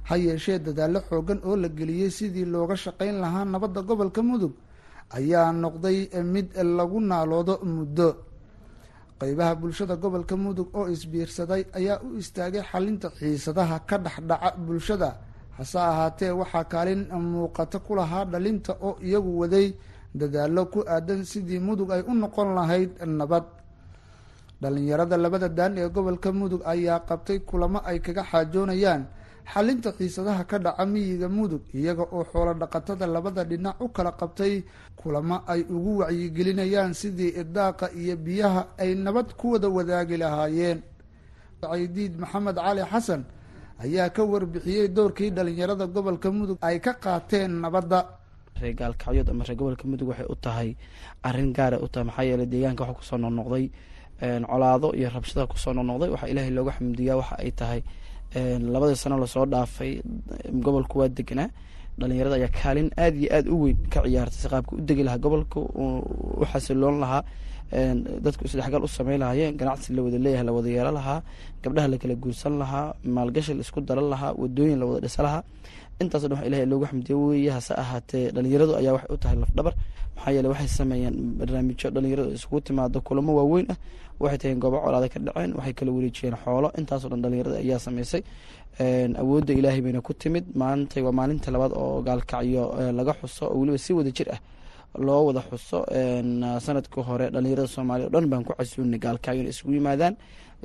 ha 0.09 0.15
yeeshee 0.17 0.59
dadaallo 0.67 1.01
xoogan 1.09 1.41
oo 1.49 1.57
la 1.57 1.69
geliyey 1.69 2.11
sidii 2.11 2.45
looga 2.53 2.77
shaqayn 2.85 3.17
lahaa 3.23 3.45
nabadda 3.45 3.81
gobolka 3.89 4.23
mudug 4.23 4.53
ayaa 5.19 5.53
noqday 5.63 5.99
mid 6.35 6.49
lagu 6.79 6.99
naaloodo 7.01 7.55
muddo. 7.65 8.09
Qeybaha 9.21 9.55
bulshada 9.61 9.95
gobolka 10.03 10.35
mudug 10.37 10.69
oo 10.79 10.87
isbiirsaday 10.95 11.63
ayaa 11.79 12.01
u 12.07 12.19
istaagay 12.23 12.63
xalinta 12.71 13.09
xiisadaha 13.19 13.77
ka 13.89 13.97
dhexdhaca 14.05 14.51
bulshada. 14.67 15.11
Hase 15.57 15.79
ahaatee 15.79 16.31
waxaa 16.41 16.65
kaalin 16.73 17.03
muuqata 17.33 17.79
ku 17.87 17.95
lahaa 17.95 18.25
dhalinta 18.33 18.73
oo 18.87 18.97
iyagu 19.07 19.31
waday 19.41 19.69
dadaallo 20.15 20.63
ku 20.73 20.81
aadan 20.95 21.21
sidii 21.25 21.61
mudug 21.67 21.91
ay 21.95 22.03
u 22.11 22.13
noqon 22.15 22.49
lahayd 22.57 22.91
nabad. 23.07 23.45
Dhalinyarada 24.61 25.17
labada 25.17 25.49
daan 25.49 25.79
ee 25.79 25.89
gobolka 25.89 26.33
mudug 26.33 26.63
ayaa 26.73 27.01
qabtay 27.09 27.39
kulamo 27.49 27.79
ay 27.85 27.99
kaga 28.01 28.23
xaajoonayaan 28.31 29.03
xalinta 29.47 29.93
xiisadaha 29.93 30.45
ka 30.51 30.59
dhaca 30.59 30.85
miyiga 30.87 31.29
mudug 31.29 31.63
iyaga 31.75 32.03
oo 32.13 32.25
xoolo 32.25 32.55
dhaqatada 32.55 33.07
labada 33.07 33.45
dhinac 33.45 33.81
u 33.81 33.89
kala 33.89 34.13
qabtay 34.13 34.63
kulamo 34.97 35.43
ay 35.47 35.61
ugu 35.69 35.99
wacyigelinayaan 36.01 36.95
sidii 36.95 37.35
idaaqa 37.43 37.91
iyo 37.93 38.17
biyaha 38.17 38.63
ay 38.79 38.95
nabad 38.95 39.35
ku 39.37 39.53
wada 39.53 39.69
wadaagi 39.69 40.17
lahaayeen. 40.17 40.79
Caydiid 41.63 42.19
maxamed 42.23 42.57
cali 42.57 42.83
xasan 42.93 43.23
ayaa 43.83 44.11
ka 44.11 44.23
warbixiyey 44.25 44.89
doorkii 44.89 45.31
dhalinyarada 45.31 45.87
gobolka 45.87 46.31
mudug 46.31 46.59
ay 46.63 46.79
ka 46.81 46.93
qaateen 46.95 47.61
nabadda. 47.63 48.01
Reer 48.61 48.75
gaalkacyood 48.75 49.29
ama 49.31 49.45
reer 49.45 49.57
gobolka 49.59 49.85
mudug 49.91 50.09
waxay 50.11 50.27
u 50.31 50.37
tahay 50.45 50.77
arrin 51.23 51.53
gaara 51.53 51.79
u 51.83 51.89
tahay 51.89 52.07
maxaa 52.09 52.25
yeeley 52.29 52.47
deegaanka 52.47 52.83
waxa 52.85 52.95
ku 52.99 53.03
soo 53.05 53.19
noqnoqday 53.19 53.65
colaado 54.47 54.89
iyo 54.95 55.09
rabshada 55.11 55.47
ku 55.51 55.57
soo 55.59 55.73
noqnoqday 55.75 56.11
waxaa 56.15 56.31
ilaahay 56.33 56.51
looga 56.57 56.73
xamdiyaa 56.79 57.17
waxa 57.21 57.35
ay 57.43 57.51
tahay 57.51 57.81
labadii 58.35 58.97
sano 58.97 59.17
la 59.19 59.27
soo 59.27 59.47
dhaafay 59.47 60.01
gobolku 60.65 60.99
waa 60.99 61.09
deganaa 61.09 61.49
dhalinyarada 62.01 62.37
ayaa 62.41 62.53
kaalin 62.61 62.89
aada 62.97 63.17
iyo 63.23 63.29
aada 63.37 63.51
u 63.55 63.57
weyn 63.63 63.79
ka 63.93 64.01
ciyaartay. 64.07 64.39
Si 64.43 64.49
qaabka 64.53 64.73
u 64.77 64.81
degi 64.89 65.03
lahaa 65.07 65.19
gobolka 65.25 65.59
u 65.61 66.45
xasiloon 66.53 66.97
lahaa 67.03 67.23
dadku 68.25 68.45
isdhexgal 68.49 68.83
u 68.85 68.89
sameyn 68.89 69.21
lahaayeen 69.23 69.57
ganacsi 69.61 69.89
la 69.97 70.03
wada 70.03 70.19
leeyahay 70.25 70.45
la 70.49 70.53
wada 70.57 70.69
yeelo 70.77 70.93
lahaa 70.99 71.19
gabdhaha 71.63 71.89
la 71.93 71.97
kala 72.03 72.15
guursan 72.23 72.55
lahaa 72.63 72.87
maalgashi 73.17 73.55
la 73.55 73.63
isku 73.67 73.81
daran 73.81 74.09
lahaa 74.13 74.33
wadooyin 74.43 74.79
la 74.81 74.85
wada 74.87 75.01
dhisa 75.07 75.23
lahaa. 75.27 75.43
Intaaso 76.01 76.27
dhan 76.29 76.37
wax 76.39 76.47
ilahay 76.49 76.67
loogu 76.67 76.87
xamdiyo 76.91 77.17
weeye 77.29 77.51
hase 77.57 77.73
ahaatee 77.83 78.31
dhalinyaradu 78.35 78.73
ayaa 78.81 78.93
waxay 78.97 79.11
u 79.15 79.17
tahay 79.23 79.37
lafdhabar. 79.43 79.75
Maxaa 80.17 80.33
yeele 80.37 80.49
waxay 80.53 80.69
sameeyeen 80.79 81.15
barnaamijyo 81.39 81.89
dhalinyaradu 81.95 82.31
isugu 82.37 82.61
timaado 82.67 82.99
kulamo 83.07 83.31
waaweyn 83.39 83.67
ah. 83.73 83.77
Waxay 84.21 84.39
taheen 84.39 84.59
goobo 84.63 84.79
colaada 84.85 85.09
ka 85.13 85.19
dhaceen 85.27 85.51
waxay 85.59 85.73
kala 85.79 85.91
wareejiyeen 85.97 86.37
xoolo. 86.45 86.69
Intaasoo 86.79 87.09
dhan 87.13 87.21
dhalinyarada 87.25 87.57
ayaa 87.65 87.79
sameysay 87.87 88.23
awoodda 89.23 89.53
ilaahay 89.59 89.81
bayna 89.87 90.01
ku 90.01 90.13
timid 90.15 90.45
maantay 90.55 91.03
waa 91.07 91.13
maalinta 91.19 91.51
labaad 91.55 91.73
oo 91.77 92.03
gaalkacyo 92.07 92.65
laga 92.99 93.13
xuso 93.21 93.45
oo 93.53 93.59
weliba 93.61 93.79
si 93.79 93.93
wada 93.93 94.11
jir 94.17 94.29
ah 94.35 94.41
loo 95.07 95.23
wada 95.29 95.41
xuso. 95.51 95.79
Sanadkii 96.67 97.03
hore 97.09 97.27
dhalinyarada 97.35 97.69
soomaaliya 97.75 98.07
o 98.09 98.11
dhan 98.15 98.27
baan 98.31 98.45
ku 98.45 98.53
casuunay 98.59 98.99
gaalkacyo 99.05 99.41
inay 99.43 99.53
isugu 99.55 99.73
yimaadaan 99.79 100.15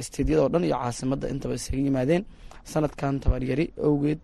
isteedyada 0.02 0.42
oo 0.44 0.50
dhan 0.54 0.64
iyo 0.68 0.76
caasimadda 0.82 1.26
intaba 1.34 1.54
isaga 1.60 1.82
yimaadeen. 1.88 2.24
Sanadkan 2.72 3.14
tabaryari 3.24 3.66
owgeed 3.88 4.24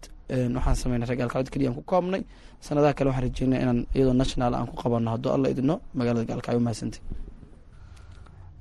waxaan 0.56 0.75
sameynay 0.82 1.08
reer 1.10 1.20
gaalkacyood 1.22 1.50
keliyaan 1.54 1.75
ku 1.78 1.84
koobnay. 1.92 2.22
Sanadaha 2.66 2.94
kale 2.98 3.08
waxaan 3.12 3.25
rajeynaya 3.28 3.62
inaan 3.66 3.80
iyadoo 3.96 4.16
national 4.22 4.52
aan 4.56 4.68
ku 4.72 4.75
qabanno 4.82 5.10
hadduu 5.13 5.32
alla 5.36 5.48
idino 5.54 5.75
magaalada 5.98 6.25
gaalkacyo 6.32 6.60
mahadsantay 6.68 7.02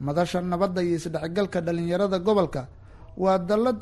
madasha 0.07 0.39
nabadda 0.53 0.81
iyo 0.87 0.95
isdhexgalka 0.99 1.59
dhalinyarada 1.67 2.19
gobolka 2.27 2.63
waa 3.23 3.39
dallad 3.39 3.79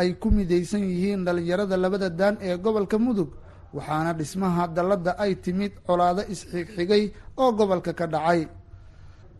ay 0.00 0.10
ku 0.22 0.28
midaysan 0.36 0.82
yihiin 0.90 1.24
dhalinyarada 1.26 1.76
labada 1.84 2.08
daan 2.20 2.36
ee 2.48 2.56
gobolka 2.64 2.96
mudug 3.06 3.30
waxaana 3.76 4.12
dhismaha 4.18 4.62
dalladda 4.76 5.12
ay 5.24 5.32
timid 5.44 5.72
colaado 5.86 6.22
isxigxigay 6.32 7.04
oo 7.42 7.50
gobolka 7.58 7.92
ka 7.98 8.06
dhacay. 8.14 8.40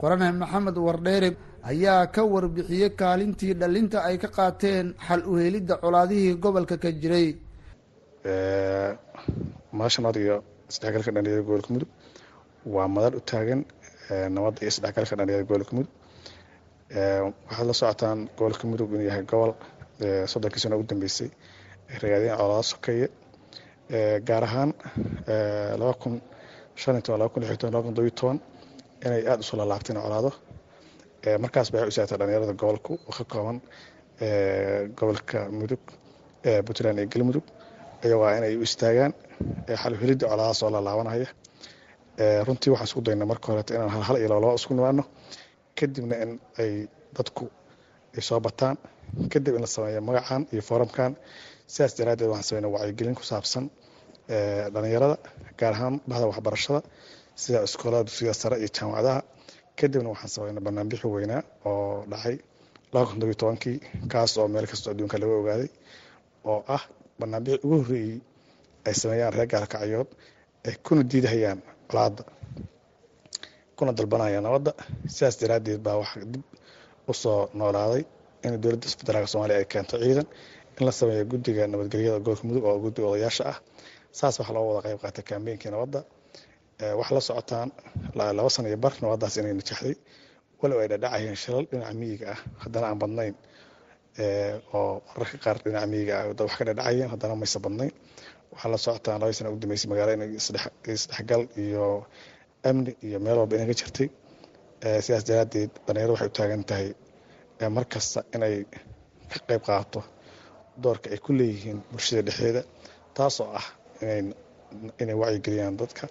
Qorane 0.01 0.29
maxamed 0.43 0.77
wardheere 0.87 1.31
ayaa 1.71 2.07
ka 2.15 2.23
warbixiyey 2.33 2.91
kaalintii 3.01 3.55
dhalinta 3.61 3.99
ay 4.09 4.17
ka 4.23 4.29
qaateen 4.37 4.87
xal 5.07 5.21
uhelidda 5.33 5.75
colaadihii 5.83 6.35
gobolka 6.45 6.77
ka 6.83 6.91
jiray. 7.03 7.29
Madasha 9.77 10.01
nabad 10.03 10.17
iyo 10.25 10.37
isdhexgalka 10.71 11.11
dhalinyarada 11.15 11.43
gobolka 11.49 11.71
mudug 11.75 11.91
waa 12.75 12.89
madal 12.95 13.15
u 13.19 13.21
taagan 13.31 13.61
nabadda 14.35 14.59
iyo 14.63 14.71
isdhexgalka 14.75 15.15
dhalinyarada 15.19 15.47
gobolka 15.51 15.73
mudug. 15.77 15.91
Waxaad 17.49 17.67
la 17.71 17.75
socotaan 17.81 18.19
gobolka 18.39 18.65
mudug 18.71 18.89
inuu 18.95 19.07
yahay 19.09 19.25
gobol 19.31 19.53
soddonkii 20.33 20.61
sano 20.63 20.77
ugu 20.79 20.87
dambeysay 20.91 21.29
ragaadeen 22.03 22.37
colaado 22.41 22.63
sokeeye 22.73 23.07
gaar 24.29 24.45
ahaan 24.49 24.71
laba 25.81 25.95
kun 26.03 26.15
shan 26.81 26.95
iyo 26.97 27.03
toban 27.07 27.19
laba 27.21 27.31
kun 27.33 27.41
lix 27.43 27.51
iyo 27.51 27.59
toban 27.61 27.73
laba 27.75 27.85
kun 27.87 27.95
todobiyo 27.95 28.15
toban 28.21 28.39
inay 29.07 29.23
aada 29.29 29.41
u 29.41 29.47
soo 29.49 29.57
laalaabteen 29.59 29.99
colaado. 30.05 30.31
Markaas 31.43 31.69
bay 31.73 31.81
waxay 31.81 31.93
u 31.93 31.97
saagtay 31.97 32.19
dhalinyarada 32.21 32.55
gobolku 32.61 32.93
oo 33.09 33.13
ka 33.19 33.25
kooban 33.33 33.59
gobolka 34.99 35.39
mudug 35.59 35.83
puntland 36.67 36.99
iyo 36.99 37.09
galmudug. 37.13 37.45
Ayagoo 38.05 38.29
inay 38.39 38.57
u 38.57 38.63
istaagaan 38.69 39.13
xalhelidda 39.83 40.27
colaadaha 40.31 40.55
soo 40.61 40.71
laalaabanaya 40.75 41.29
runtii 42.47 42.71
waxaan 42.73 42.89
isku 42.89 43.01
dayna 43.07 43.27
marka 43.31 43.47
horeeto 43.53 43.75
inaan 43.75 43.91
hal 43.95 44.03
hal 44.09 44.17
iyo 44.21 44.29
laba 44.29 44.41
laba 44.45 44.55
isku 44.61 44.73
nimaano 44.75 45.03
kadibna 45.79 46.15
in 46.25 46.31
ay 46.61 46.73
dadku 47.17 47.45
ay 48.17 48.23
soo 48.29 48.41
bataan 48.47 48.77
kadib 49.33 49.55
in 49.57 49.61
la 49.61 49.67
sameeyo 49.77 50.01
magacan 50.09 50.43
iyo 50.53 50.63
foramkan 50.69 51.13
sidaas 51.73 51.93
daraaddeed 51.99 52.29
waxaan 52.33 52.49
sameynaa 52.49 52.73
wacyigelin 52.77 53.15
ku 53.19 53.23
saabsan 53.31 53.65
dhalinyarada 54.75 55.17
gaar 55.59 55.73
ahaan 55.77 55.95
bahda 56.11 56.27
waxbarashada 56.31 56.81
sida 57.43 57.59
iskoolada 57.67 58.05
dugsiyada 58.09 58.35
sare 58.43 58.57
iyo 58.63 58.69
jaamacadaha. 58.77 59.21
Kadibna 59.79 60.09
waxaan 60.15 60.33
sameynaa 60.37 60.65
banaanbixi 60.67 61.07
weynaa 61.15 61.43
oo 61.65 62.05
dhacay 62.11 62.37
tobankii 63.41 63.77
kaas 64.13 64.33
oo 64.41 64.47
meel 64.53 64.67
kastoo 64.71 64.91
adduunka 64.93 65.17
laga 65.23 65.35
ogaaday 65.41 65.69
oo 66.51 66.61
ah 66.77 66.83
banaanbixi 67.21 67.59
ugu 67.67 67.77
horreeyey 67.83 68.19
ay 68.87 68.95
sameeyaan 69.03 69.33
reer 69.37 69.49
gaalkacyood 69.53 70.09
ay 70.69 70.75
kuna 70.87 71.03
diidahayaan 71.11 71.61
colaadda 71.91 72.23
kuna 73.77 73.93
dalbanayaan 73.99 74.45
nabadda. 74.47 74.73
Sidaas 75.15 75.37
daraaddeed 75.41 75.81
baa 75.87 75.97
waxaa 76.03 76.25
dib 76.33 76.43
u 77.11 77.13
soo 77.23 77.39
noolaaday 77.59 78.03
in 78.47 78.53
dowladda 78.63 78.87
federaalk 79.01 79.29
soomaliya 79.33 79.59
ay 79.63 79.67
keento 79.73 79.95
ciidan 80.05 80.27
in 80.79 80.83
la 80.87 80.93
sameeyo 80.99 81.25
guddiga 81.33 81.63
nabadgelyada 81.73 82.19
gobolka 82.25 82.45
mudug 82.49 82.65
oo 82.71 82.77
guddiga 82.85 83.07
odayaasha 83.13 83.45
ah. 83.53 83.59
Saas 84.19 84.35
waxaa 84.41 84.55
loo 84.57 84.65
wada 84.69 84.81
qayb 84.89 84.99
qaatay 85.05 85.25
kambeynkii 85.31 85.71
nabadda 85.75 86.01
waxaa 86.99 87.15
la 87.19 87.21
socotaan 87.29 87.69
laba 88.39 88.51
sana 88.55 88.69
iyo 88.71 88.79
bar 88.85 88.93
nabaddaas 89.03 89.35
inay 89.41 89.55
najaxday. 89.61 89.95
Walow 90.61 90.79
ay 90.83 90.89
dhadhacayeen 90.93 91.37
shilal 91.43 91.65
dhinaca 91.71 91.95
miyiga 92.01 92.27
ah. 92.35 92.39
Haddana 92.63 92.87
aan 92.91 92.99
badnayn 93.03 93.35
oo 94.79 95.03
mararka 95.15 95.37
qaar 95.45 95.57
dhinaca 95.65 95.87
miyiga 95.93 96.15
ah 96.21 96.25
wax 96.47 96.53
ka 96.59 96.65
dhadhacayeen 96.69 97.09
haddana 97.13 97.35
maysa 97.41 97.59
badnayn. 97.65 97.93
Waxaa 98.53 98.71
la 98.73 98.79
socotaan 98.87 99.17
labadii 99.21 99.37
sana 99.39 99.51
ugu 99.51 99.61
dambeysay 99.63 99.89
magaalo 99.93 100.13
inay 100.17 100.31
isdhexgal 100.95 101.43
iyo 101.65 101.85
amni 102.69 102.93
iyo 103.07 103.19
meel 103.25 103.37
walba 103.41 103.55
inaga 103.59 103.75
jirtay. 103.81 104.09
Sidaas 105.05 105.25
daraaddeed 105.29 105.71
dhalinyarada 105.87 106.13
waxay 106.15 106.29
u 106.29 106.35
taagan 106.39 106.63
tahay 106.71 106.89
mar 107.77 107.85
kasta 107.93 108.21
inay 108.35 108.55
ka 109.31 109.39
qayb 109.49 109.63
qaato 109.69 110.01
doorka 110.83 111.07
ay 111.15 111.19
ku 111.25 111.31
leeyihiin 111.39 111.79
bulshada 111.93 112.23
dhexdeeda 112.27 112.63
taasoo 113.17 113.49
ah 113.61 113.67
inay 115.03 115.17
wacyigeliyaan 115.23 115.77
dadka 115.81 116.05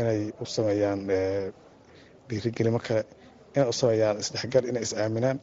inay 0.00 0.20
u 0.42 0.44
sameeyaan 0.54 1.00
dhiirigelimo 2.28 2.78
kale 2.86 3.02
inay 3.56 3.68
u 3.68 3.72
sameeyaan 3.80 4.16
isdhexgal 4.22 4.64
inay 4.70 4.82
is 4.86 4.92
aaminaan 5.02 5.38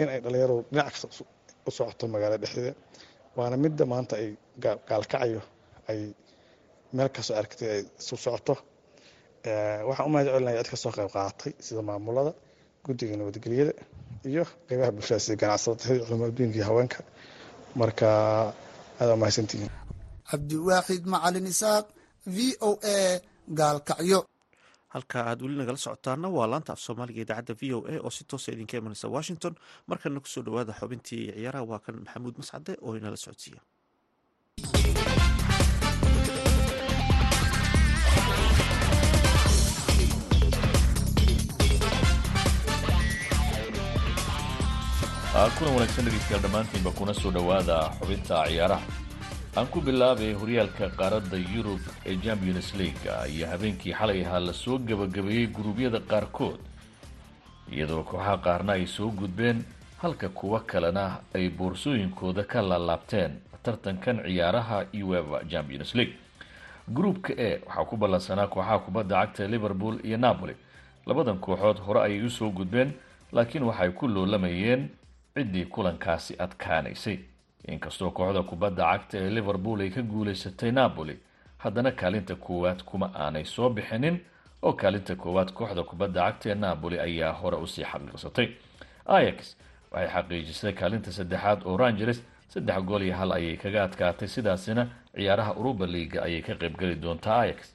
in 0.00 0.08
ay 0.12 0.18
dhalinyaradu 0.24 0.56
dhinac 0.72 0.86
kasta 0.94 1.06
u 1.68 1.70
socoto 1.76 2.04
magaalada 2.14 2.42
dhexdeeda. 2.42 2.72
Waana 3.36 3.56
midda 3.64 3.84
maanta 3.92 4.14
ay 4.20 4.28
gaalkacayo 4.88 5.40
ay 5.90 6.00
meel 6.96 7.08
kastoo 7.16 7.36
aragtay 7.40 7.68
ay 7.74 7.82
isu 8.00 8.16
socoto. 8.24 8.54
Waxaan 9.88 10.06
u 10.08 10.10
mahad 10.14 10.26
celinaya 10.34 10.62
cid 10.62 10.70
kastoo 10.72 10.92
qayb 10.96 11.10
qaadatay 11.16 11.52
sida 11.66 11.82
maamulada 11.88 12.32
guddiga 12.84 13.14
nabadgelyada 13.20 13.72
iyo 14.30 14.44
qeybaha 14.68 14.90
bulshada 14.96 15.20
sida 15.24 15.36
ganacsatada 15.42 16.04
culimaduinka 16.06 16.56
iyo 16.58 16.64
haweenka. 16.68 16.98
Marka 17.80 18.08
aada 19.00 19.14
mahadsantihiin. 19.20 19.70
Cabdiwaaxid 20.30 21.04
macalin 21.12 21.46
isaaq 21.52 21.86
v 22.26 22.36
o 22.60 22.70
a 22.82 23.20
gaalkacyo. 23.58 24.20
Halka 24.94 25.18
aad 25.30 25.38
weli 25.42 25.56
nagala 25.60 25.78
socotaana 25.78 26.28
waa 26.36 26.46
laanta 26.52 26.72
af 26.74 26.80
soomaaliga 26.86 27.20
idaacadda 27.24 27.54
v 27.60 27.62
o 27.76 27.78
a 27.86 27.94
oo 28.06 28.10
si 28.10 28.22
toosa 28.30 28.52
idinka 28.52 28.76
imanaysa 28.80 29.06
washington. 29.16 29.54
Markana 29.88 30.20
ku 30.20 30.28
soo 30.28 30.42
dhawaada 30.46 30.72
xubintii 30.80 31.32
ciyaaraha 31.36 31.64
waa 31.70 31.78
kan 31.84 31.94
maxamuud 32.04 32.34
mascade 32.40 32.72
oo 32.82 32.92
inala 32.98 33.16
socodsiiya 33.16 33.60
kuna 45.58 45.70
wanaagsan 45.70 46.04
dhegeystayaal 46.04 46.42
dhammaantiinba 46.42 46.90
kuna 46.98 47.14
soo 47.14 47.30
dhowaada 47.30 47.78
xubinta 48.00 48.44
ciyaaraha 48.48 48.86
aan 49.56 49.66
ku 49.66 49.80
bilaabay 49.80 50.32
horyaalka 50.40 50.88
qaaradda 50.98 51.36
yurub 51.54 51.80
ee 52.06 52.16
champions 52.24 52.74
leaga 52.74 53.26
iyo 53.28 53.46
habeenkii 53.46 53.92
xalay 53.92 54.24
ahaa 54.26 54.40
la 54.40 54.52
soo 54.52 54.78
gebagabeeyey 54.78 55.46
guruubyada 55.46 56.00
qaarkood 56.00 56.60
iyadoo 57.72 58.02
kooxaha 58.02 58.36
qaarna 58.38 58.72
ay 58.72 58.86
soo 58.86 59.10
gudbeen 59.10 59.64
halka 60.02 60.28
kuwo 60.28 60.60
kalena 60.60 61.20
ay 61.34 61.48
boorsooyinkooda 61.48 62.44
ka 62.44 62.62
laalaabteen 62.62 63.32
tartankan 63.62 64.22
ciyaaraha 64.26 64.84
ueva 65.02 65.40
champions 65.50 65.94
league 65.94 66.14
gruupka 66.88 67.32
e 67.32 67.60
waxaa 67.66 67.84
ku 67.84 67.96
ballansanaa 67.96 68.46
kooxaha 68.46 68.78
kubadda 68.78 69.16
cagta 69.20 69.48
liverpool 69.48 69.98
iyo 70.04 70.16
napoli. 70.16 70.54
Labadan 71.06 71.38
kooxood 71.38 71.78
hore 71.86 72.00
ayay 72.02 72.22
u 72.26 72.30
soo 72.30 72.50
gudbeen 72.50 72.92
laakiin 73.32 73.62
waxay 73.64 73.90
ku 73.90 74.08
loolamayeen 74.08 74.88
ciddii 75.34 75.64
kulankaasi 75.66 76.34
adkaanaysay. 76.38 77.18
Inkastoo 77.68 78.10
kooxda 78.10 78.42
kubadda 78.42 78.84
cagta 78.92 79.18
ee 79.18 79.30
liverpool 79.30 79.80
ay 79.80 79.90
ka 79.90 80.02
guulaysatay 80.02 80.70
napoli 80.72 81.18
haddana 81.58 81.90
kaalinta 81.92 82.34
koowaad 82.36 82.82
kuma 82.82 83.10
aanay 83.14 83.44
soo 83.44 83.70
bixinin 83.70 84.16
oo 84.62 84.72
kaalinta 84.72 85.14
koowaad 85.16 85.50
kooxda 85.52 85.82
kubadda 85.84 86.20
cagta 86.26 86.50
ee 86.50 86.54
napoli 86.54 86.96
ayaa 87.00 87.32
hore 87.32 87.56
u 87.56 87.66
sii 87.66 87.84
xaqiiqsatay. 87.84 88.48
Ayax 89.06 89.56
waxay 89.92 90.08
xaqiijisay 90.14 90.72
kaalinta 90.72 91.12
saddexaad 91.12 91.60
oo 91.64 91.76
rangers 91.76 92.22
saddex 92.48 92.78
gool 92.88 93.02
iyo 93.02 93.14
hal 93.16 93.32
ayay 93.32 93.56
kaga 93.56 93.84
adkaatay. 93.84 94.28
Sidaasina 94.28 94.86
ciyaaraha 95.14 95.52
uruba 95.54 95.86
leaga 95.86 96.22
ayay 96.22 96.42
ka 96.42 96.54
qaybgeli 96.54 96.94
doontaa 97.02 97.40
ayax 97.40 97.74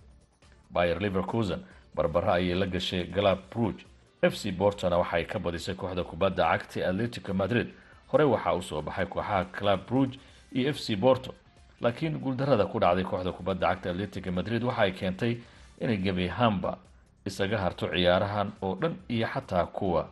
bayer 0.73 0.99
liverkusen 1.01 1.59
barbara 1.95 2.33
ayay 2.33 2.55
la 2.55 2.65
gashay 2.65 3.03
galab 3.15 3.39
bruge 3.51 3.85
f 4.21 4.35
c 4.35 4.51
bortona 4.51 4.97
waxay 4.97 5.25
ka 5.25 5.39
badisay 5.39 5.75
kooxda 5.75 6.03
kubadda 6.03 6.43
cagta 6.57 6.87
atletico 6.89 7.33
madrid. 7.33 7.67
Horey 8.11 8.27
waxaa 8.27 8.53
u 8.55 8.61
soo 8.61 8.81
baxay 8.81 9.05
kooxaha 9.05 9.45
club 9.51 9.79
bruge 9.87 10.19
iyo 10.53 10.69
f 10.73 10.79
c 10.79 10.95
borto 10.95 11.33
laakiin 11.81 12.17
guuldarada 12.19 12.65
ku 12.65 12.79
dhacday 12.79 13.03
kooxda 13.03 13.31
kubadda 13.31 13.67
cagta 13.67 13.89
atletico 13.91 14.31
madrid 14.31 14.63
waxaay 14.63 14.91
keentay 14.91 15.37
inay 15.81 15.97
gebi 15.97 16.29
ahaanba 16.29 16.77
isaga 17.25 17.57
harto 17.57 17.87
ciyaarahan 17.87 18.51
oo 18.61 18.75
dhan 18.75 18.95
iyo 19.09 19.27
xataa 19.27 19.65
kuwa 19.65 20.07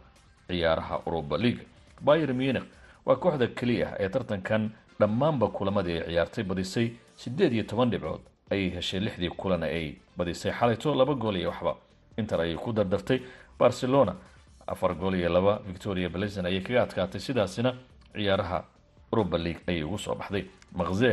ciyaaraha 0.48 1.00
uruba 1.06 1.38
leaga 1.38 1.64
bayer 2.02 2.34
munich 2.34 2.64
waa 3.06 3.16
kooxda 3.16 3.48
keliya 3.48 3.96
ee 4.00 4.10
tartankan 4.10 4.72
dhammaanba 5.00 5.48
kulamadii 5.48 5.98
ay 6.00 6.06
ciyaartay 6.08 6.44
badisay 6.44 6.92
siddeed 7.16 7.54
iyo 7.54 7.64
toban 7.64 7.90
dhibcood. 7.90 8.22
Ayay 8.52 8.70
heshay 8.70 9.00
lixdii 9.00 9.30
kulan 9.30 9.64
ay 9.64 9.96
badisay 10.18 10.52
xalayto 10.52 10.96
laba 10.96 11.14
gool 11.16 11.36
iyo 11.38 11.50
waxba. 11.50 11.76
Inter 12.18 12.42
ayay 12.42 12.56
ku 12.56 12.74
dardartay 12.74 13.22
barcelona. 13.64 14.14
Afar 14.68 14.92
gool 15.02 15.16
iyo 15.20 15.30
laba 15.30 15.54
victoria 15.68 16.10
blesen 16.10 16.46
ayay 16.50 16.62
kaga 16.68 16.82
adkaatay 16.86 17.20
sidaasina 17.28 17.72
ciyaaraha 18.16 18.60
uruba 19.12 19.38
league 19.46 19.64
ayay 19.68 19.84
ugu 19.84 19.98
soo 20.06 20.16
baxday. 20.16 20.44
Makze 20.80 21.12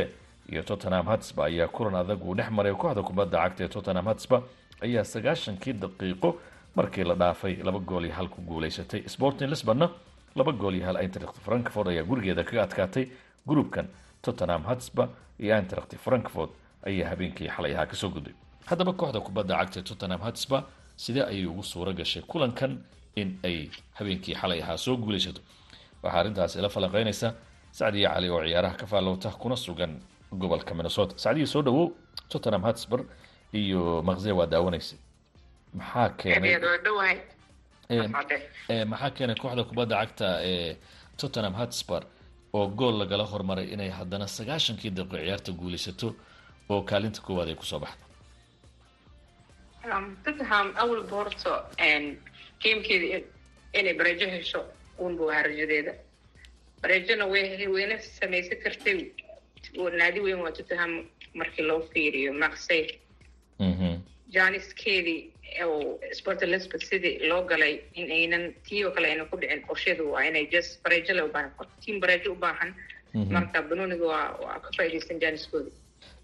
iyo 0.51 0.61
tottenham 0.69 1.05
hatsba 1.11 1.41
ayaa 1.49 1.67
kulan 1.75 1.95
adag 2.01 2.21
uu 2.25 2.35
dhex 2.35 2.49
maray. 2.57 2.73
Kooxda 2.81 3.01
kubadda 3.09 3.37
cagta 3.43 3.63
ee 3.63 3.67
tottenham 3.75 4.05
hatsba 4.11 4.37
ayaa 4.85 5.03
sagaashankii 5.13 5.73
daqiiqo 5.83 6.29
markii 6.77 7.03
la 7.09 7.15
dhaafay 7.21 7.53
laba 7.67 7.79
gool 7.89 8.05
iyo 8.07 8.13
hal 8.17 8.27
ku 8.29 8.41
guulaysatay. 8.41 9.01
Sporting 9.15 9.49
lisbonna 9.53 9.87
laba 10.35 10.51
gool 10.61 10.75
iyo 10.75 10.85
hal 10.89 10.97
eintracht 11.03 11.37
frankfort 11.45 11.87
ayaa 11.93 12.03
gurigeeda 12.09 12.43
kaga 12.43 12.61
adkaatay. 12.67 13.05
Gruupkan 13.47 13.87
tottenham 14.25 14.63
hatsba 14.69 15.03
iyo 15.43 15.51
eintracht 15.59 15.91
frankfort 16.05 16.51
ayaa 16.87 17.09
habeenkii 17.11 17.49
xalay 17.55 17.73
ahaa 17.75 17.85
ka 17.91 17.95
soo 18.01 18.09
gudbay. 18.15 18.33
Haddaba 18.69 18.93
kooxda 18.93 19.19
kubadda 19.27 19.53
cagta 19.59 19.77
ee 19.79 19.83
tottenham 19.89 20.21
hatsba 20.27 20.57
sidee 21.03 21.23
ayay 21.31 21.45
ugu 21.51 21.63
suuro 21.71 21.91
gashay 21.99 22.23
kulankan 22.31 22.71
in 23.21 23.29
ay 23.47 23.57
habeenkii 23.97 24.35
xalay 24.41 24.59
ahaa 24.63 24.77
soo 24.85 24.95
guulaysato? 25.03 25.41
Waxaa 26.03 26.19
arrintaasi 26.21 26.55
ila 26.59 26.69
falanqeynaysa. 26.75 27.27
Sacdiya 27.77 28.09
cali 28.13 28.27
oo 28.29 28.41
ciyaaraha 28.45 28.75
ka 28.81 28.85
faallowta 28.91 29.29
kuna 29.41 29.55
sugan 29.65 29.93
gobolka 30.41 30.73
minnesota. 30.77 31.13
Sacdiya 31.23 31.47
soo 31.53 31.61
dhawow 31.65 31.85
tottenham 32.31 32.63
hatsburg 32.67 33.05
iyo 33.53 33.81
makze 34.07 34.31
waa 34.39 34.47
daawanaysa 34.53 34.95
maxaa 35.79 36.09
keenay 36.19 36.55
maxaa 38.91 39.09
keenay 39.15 39.35
kooxda 39.41 39.63
kubadda 39.69 39.95
cagta 40.01 40.27
ee 40.51 40.75
tottenham 41.19 41.53
hotspur 41.59 42.01
oo 42.57 42.67
gool 42.79 42.95
lagala 43.01 43.23
hormaray 43.31 43.67
inay 43.73 43.89
haddana 43.99 44.27
sagaashankii 44.37 44.91
daqiiqo 44.97 45.17
ciyaarta 45.25 45.51
guulaysato 45.59 46.07
oo 46.71 46.81
kaalinta 46.89 47.19
koowaad 47.25 47.49
ay 47.51 47.55
ku 47.61 47.65
soo 47.71 47.79
baxda 47.83 48.03
tottenham 50.25 50.73
awal 50.81 51.01
boorto 51.11 51.51
gamekeeda 52.63 53.19
inay 53.79 53.93
bareejo 53.99 54.27
hesho 54.35 54.61
uunba 54.99 55.23
waa 55.25 55.41
rajadeeda. 55.43 55.93
Bareejona 56.81 57.25
way 57.33 57.67
wayna 57.75 57.97
samaysan 57.99 58.59
kartay. 58.63 59.11
Naadi 59.99 60.19
weyn 60.25 60.39
waa 60.43 60.51
tottenham 60.51 61.05
markii 61.33 61.63
loo 61.69 61.81
fiiriyo 61.93 62.33
marsey 62.33 62.99
jaaniskeedii 64.35 65.19
oo 65.65 65.99
sport 66.13 66.41
elizabeth 66.43 66.83
sidii 66.89 67.27
loo 67.29 67.43
galay 67.43 67.79
in 67.93 68.11
aynan 68.11 68.53
tii 68.69 68.85
oo 68.85 68.91
kale 68.91 69.07
aynan 69.11 69.27
ku 69.29 69.37
dhicin 69.37 69.61
qorsheedu 69.67 70.11
waa 70.13 70.23
inay 70.29 70.45
just 70.53 70.81
bareejo 70.83 71.13
le 71.13 71.21
u 71.21 71.31
baahan 71.33 71.51
tiim 71.85 71.99
bareejo 71.99 72.31
u 72.31 72.35
baahan. 72.35 72.75
Marka 73.35 73.61
banooniga 73.61 74.05
waa 74.07 74.59
ka 74.63 74.69
faa'iidaysan 74.77 75.19
jaaniskoodii 75.19 75.73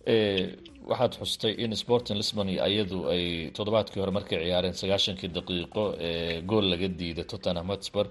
waxaad 0.08 1.14
xustay 1.20 1.54
in 1.64 1.76
sporting 1.76 2.18
lisbon 2.18 2.48
iyadu 2.50 3.00
ay 3.14 3.52
toddobaadkii 3.58 4.00
hore 4.02 4.12
markay 4.18 4.40
ciyaareen 4.44 4.74
sagaashankii 4.82 5.30
daqiiqo 5.38 5.84
ee 6.08 6.42
gool 6.50 6.66
laga 6.72 6.88
diiday 7.00 7.26
tottenham 7.32 7.68
hotspur 7.74 8.06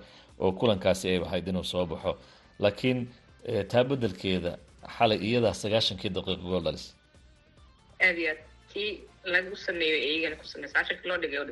oo 0.45 0.53
kulankaasi 0.61 1.09
ay 1.13 1.19
ahayd 1.27 1.47
inuu 1.49 1.65
soo 1.65 1.87
baxo. 1.87 2.13
Laakiin 2.59 2.99
taa 3.73 3.85
bedelkeeda 3.91 4.53
xalay 4.97 5.19
iyadaa 5.29 5.55
sagaashankii 5.63 6.11
daqiiqo 6.17 6.45
gool 6.51 6.63
dhalis. 6.67 6.85
Aad 8.07 8.19
iyo 8.19 8.31
aad 8.33 8.43
kii 8.73 8.91
lagu 9.35 9.57
sameeyo 9.67 9.97
iyagana 10.09 10.37
ku 10.41 10.45
samey 10.53 10.69
sagaashankii 10.73 11.09
loo 11.11 11.19
dhigay 11.23 11.39
oo 11.41 11.47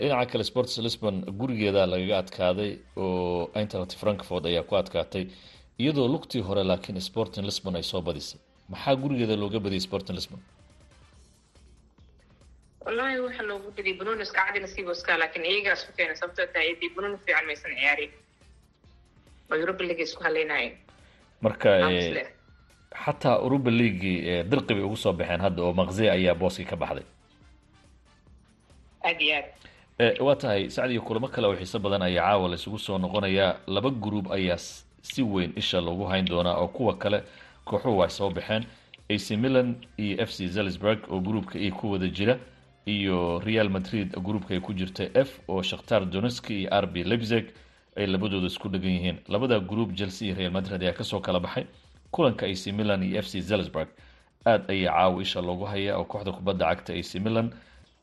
dhinaca 0.00 0.26
kale 0.32 0.44
sports 0.50 0.74
lisbon 0.86 1.16
gurigeeda 1.40 1.86
lagaga 1.92 2.16
adkaaday 2.22 2.70
oo 2.96 3.50
eintracht 3.58 3.92
frankfort 4.00 4.44
ayaa 4.50 4.62
ku 4.68 4.74
adkaatay 4.82 5.24
iyadoo 5.82 6.08
lugtii 6.14 6.42
hore 6.48 6.62
laakiin 6.70 7.00
sporting 7.08 7.44
lisbon 7.50 7.76
ay 7.80 7.82
soo 7.92 8.02
badisay 8.08 8.40
maxaa 8.72 8.94
gurigeeda 9.02 9.36
looga 9.42 9.58
badiyay 9.64 9.80
sporting 9.86 10.16
lisbon? 10.18 10.40
Wallahi 12.84 13.18
waxaa 13.26 13.46
loogu 13.50 13.68
badiyay 13.76 13.96
banooni 14.00 14.22
iska 14.26 14.40
cadi 14.46 14.58
nasiib 14.64 14.88
iska 14.94 15.12
laakiin 15.20 15.44
iyagaas 15.50 15.80
ku 15.86 15.92
keenay 15.96 16.16
sababtoo 16.20 16.46
tahay 16.54 16.72
dee 16.80 16.90
banooni 16.96 17.16
fiican 17.24 17.44
maysan 17.48 17.72
ciyaarin 17.80 18.12
oo 19.50 19.56
europa 19.62 19.82
league 19.88 20.02
isku 20.08 20.20
haleynayeen 20.26 20.72
marka 21.44 21.70
xataa 23.04 23.36
europa 23.46 23.70
leaguei 23.80 24.16
dirqi 24.50 24.72
bay 24.76 24.84
ugu 24.88 24.96
soo 25.04 25.12
baxeen 25.20 25.40
hadda 25.46 25.60
oo 25.66 25.72
maqze 25.80 26.04
ayaa 26.16 26.34
booskii 26.40 26.64
ka 26.70 26.76
baxday. 26.82 27.06
Aad 29.08 29.20
iyo 29.26 29.34
aad. 29.36 29.46
Waa 30.26 30.36
tahay 30.42 30.70
sacdiyo 30.76 31.00
kulamo 31.06 31.28
kale 31.28 31.46
oo 31.48 31.56
xiiso 31.60 31.78
badan 31.84 32.02
ayaa 32.08 32.24
caawa 32.30 32.48
la 32.48 32.54
isugu 32.60 32.78
soo 32.78 32.98
noqonayaa 32.98 33.52
laba 33.74 33.90
gruub 33.90 34.26
ayaa 34.32 34.58
si 35.02 35.22
weyn 35.22 35.52
isha 35.60 35.80
lagu 35.80 36.04
hayn 36.10 36.24
doonaa 36.30 36.56
oo 36.62 36.68
kuwa 36.68 36.94
kale 37.02 37.18
kooxuhu 37.70 38.02
ay 38.04 38.10
soo 38.10 38.30
baxeen. 38.30 38.64
Ac 39.14 39.26
milan 39.42 39.68
iyo 39.98 40.14
f 40.28 40.30
c 40.36 40.48
zelsburg 40.56 41.00
oo 41.12 41.20
gruubka 41.20 41.56
i 41.58 41.70
ku 41.70 41.84
wada 41.92 42.08
jira 42.16 42.34
iyo 42.86 43.38
real 43.46 43.68
madrid 43.76 44.08
gruubka 44.26 44.54
ay 44.54 44.60
ku 44.60 44.72
jirta 44.78 45.04
f 45.14 45.30
oo 45.48 45.62
shakhtar 45.62 46.04
donetski 46.12 46.54
iyo 46.62 46.68
r 46.82 46.86
b 46.86 47.04
lebzeg 47.04 47.44
ay 47.96 48.06
labadooda 48.06 48.46
isku 48.46 48.68
dhegan 48.68 48.90
yihiin. 48.96 49.18
Labada 49.28 49.60
gruub 49.60 49.94
chelsea 49.96 50.26
iyo 50.28 50.36
real 50.36 50.52
madrid 50.52 50.82
ayaa 50.82 50.92
ka 50.98 51.04
soo 51.04 51.20
kala 51.20 51.40
baxay. 51.40 51.64
Kulanka 52.12 52.46
ac 52.46 52.62
milan 52.72 53.02
iyo 53.02 53.18
f 53.24 53.26
c 53.32 53.40
zelsburg 53.40 53.88
aada 54.46 54.64
ayaa 54.72 54.92
caawa 54.92 55.22
isha 55.22 55.40
loogu 55.40 55.64
hayaa 55.64 55.96
oo 55.98 56.04
kooxda 56.04 56.32
kubadda 56.32 56.64
cagta 56.68 56.92
ac 56.92 57.10
milan 57.20 57.48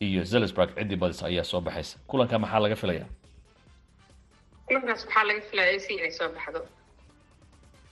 iyo 0.02 0.24
zelsburg 0.24 0.70
ciddii 0.78 0.96
badis 0.98 1.24
ayaa 1.24 1.44
soo 1.44 1.62
baxaysa. 1.62 1.98
Kulanka 2.08 2.40
maxaa 2.40 2.60
laga 2.60 2.76
filayaa? 2.76 3.08
Kulankaas 4.68 5.06
waxaa 5.06 5.24
laga 5.30 5.42
filaya 5.50 5.72
ac 5.78 5.86
inay 5.94 6.12
soo 6.12 6.30
baxdo? 6.36 6.60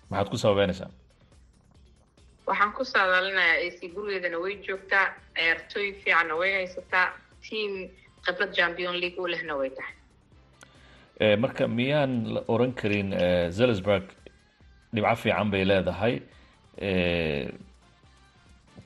Maxaad 0.10 0.30
ku 0.30 0.38
sababeynaysaa 0.38 0.90
waxaan 2.48 2.72
ku 2.78 2.84
saadaalinayaa 2.94 3.58
ac 3.68 3.80
gurigeedana 3.96 4.38
way 4.44 4.54
joogtaa 4.68 5.06
ciyaartooy 5.36 5.88
fiicanna 6.04 6.36
way 6.42 6.52
haysataa 6.60 7.06
tiam 7.46 7.74
khibrad 8.26 8.52
champion 8.58 8.96
league 9.02 9.20
u 9.24 9.28
lehna 9.34 9.56
way 9.62 9.70
tahay 9.78 11.36
marka 11.44 11.68
miyaan 11.68 12.14
la 12.34 12.42
oran 12.54 12.74
karin 12.82 13.10
zelsburg 13.60 14.06
dhibco 14.94 15.16
fiican 15.24 15.50
bay 15.54 15.64
leedahay 15.72 16.16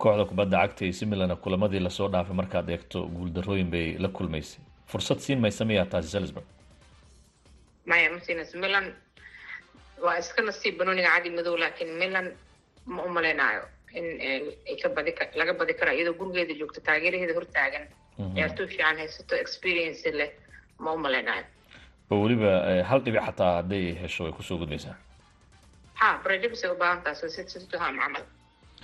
kooxda 0.02 0.26
kubadda 0.30 0.58
cagta 0.62 0.82
iyo 0.86 0.94
similana 1.00 1.36
kulamadii 1.36 1.80
la 1.86 1.90
soo 1.98 2.08
dhaafay 2.14 2.36
markaad 2.42 2.70
eegto 2.70 3.00
guuldarooyin 3.16 3.70
bay 3.74 3.88
la 4.04 4.08
kulmaysay 4.18 4.60
fursad 4.92 5.20
siin 5.26 5.40
maysa 5.44 5.66
miyaa 5.66 5.86
taasi 5.92 6.08
zelsburg 6.16 6.46
maya 7.90 8.10
ma 8.14 8.20
siinas 8.26 8.52
milan 8.64 8.86
waa 10.06 10.18
iska 10.22 10.42
nasiib 10.42 10.78
banooniga 10.80 11.10
cadi 11.16 11.30
madow 11.38 11.56
laakiin 11.64 11.92
milan 12.02 12.28
ma 12.96 13.02
u 13.08 13.10
malaynayo 13.18 13.64
in 14.00 14.06
laga 15.40 15.54
badi 15.60 15.74
kara 15.80 15.92
iyadoo 15.98 16.14
gurigeeda 16.20 16.54
joogto 16.62 16.80
taageeraheeda 16.88 17.34
hortaagan 17.40 17.86
ciyaartooy 18.36 18.68
fiican 18.72 18.98
haysato 19.02 19.36
experience 19.46 20.12
leh 20.20 20.30
ma 20.84 20.90
u 20.94 20.98
malaynayo 21.06 21.46
weliba 22.24 22.52
hal 22.90 23.00
dhibic 23.06 23.22
xataa 23.28 23.52
hadday 23.60 23.86
hesho 24.02 24.24
way 24.26 24.34
ku 24.38 24.44
soo 24.50 24.58
gudbaysaa 24.62 24.96
ha 26.02 26.08
barajabis 26.24 26.64
ay 26.66 26.72
u 26.72 26.78
baahan 26.84 27.02
tahay 27.04 27.16
so 27.22 27.30
si 27.36 27.44
situham 27.54 27.96
camal 28.04 28.24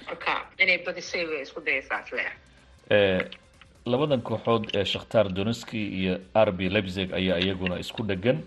marka 0.07 0.33
inay 0.63 0.77
badisay 0.87 1.23
way 1.31 1.41
isku 1.45 1.59
dayaysaa 1.67 1.99
isleeya 2.05 2.31
labadan 3.91 4.21
kooxood 4.29 4.63
ee 4.79 4.85
shakhtar 4.93 5.25
donetski 5.37 5.81
iyo 5.99 6.13
r 6.47 6.49
b 6.57 6.59
lebzeg 6.75 7.09
ayaa 7.19 7.37
iyaguna 7.45 7.75
isku 7.83 8.01
dhegan 8.09 8.37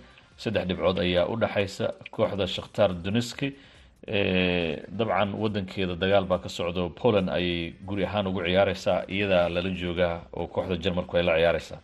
saddex 0.42 0.64
dhibcood 0.69 0.99
ayaa 1.07 1.25
u 1.33 1.37
dhexaysa 1.42 1.87
kooxda 2.16 2.47
shakhtar 2.57 2.90
donetski 3.07 3.49
dabcan 4.07 5.35
wadankeeda 5.42 5.95
dagaal 5.99 6.25
baa 6.31 6.38
ka 6.38 6.49
socdo. 6.49 6.88
Poland 6.90 7.29
ayay 7.31 7.75
guri 7.87 8.05
ahaan 8.05 8.27
ugu 8.27 8.40
ciyaareysaa 8.47 9.05
iyadaa 9.09 9.49
lala 9.49 9.71
joogaa 9.71 10.23
oo 10.33 10.47
kooxda 10.47 10.77
jarmalku 10.85 11.16
ay 11.16 11.23
la 11.23 11.35
ciyaareysaa 11.38 11.81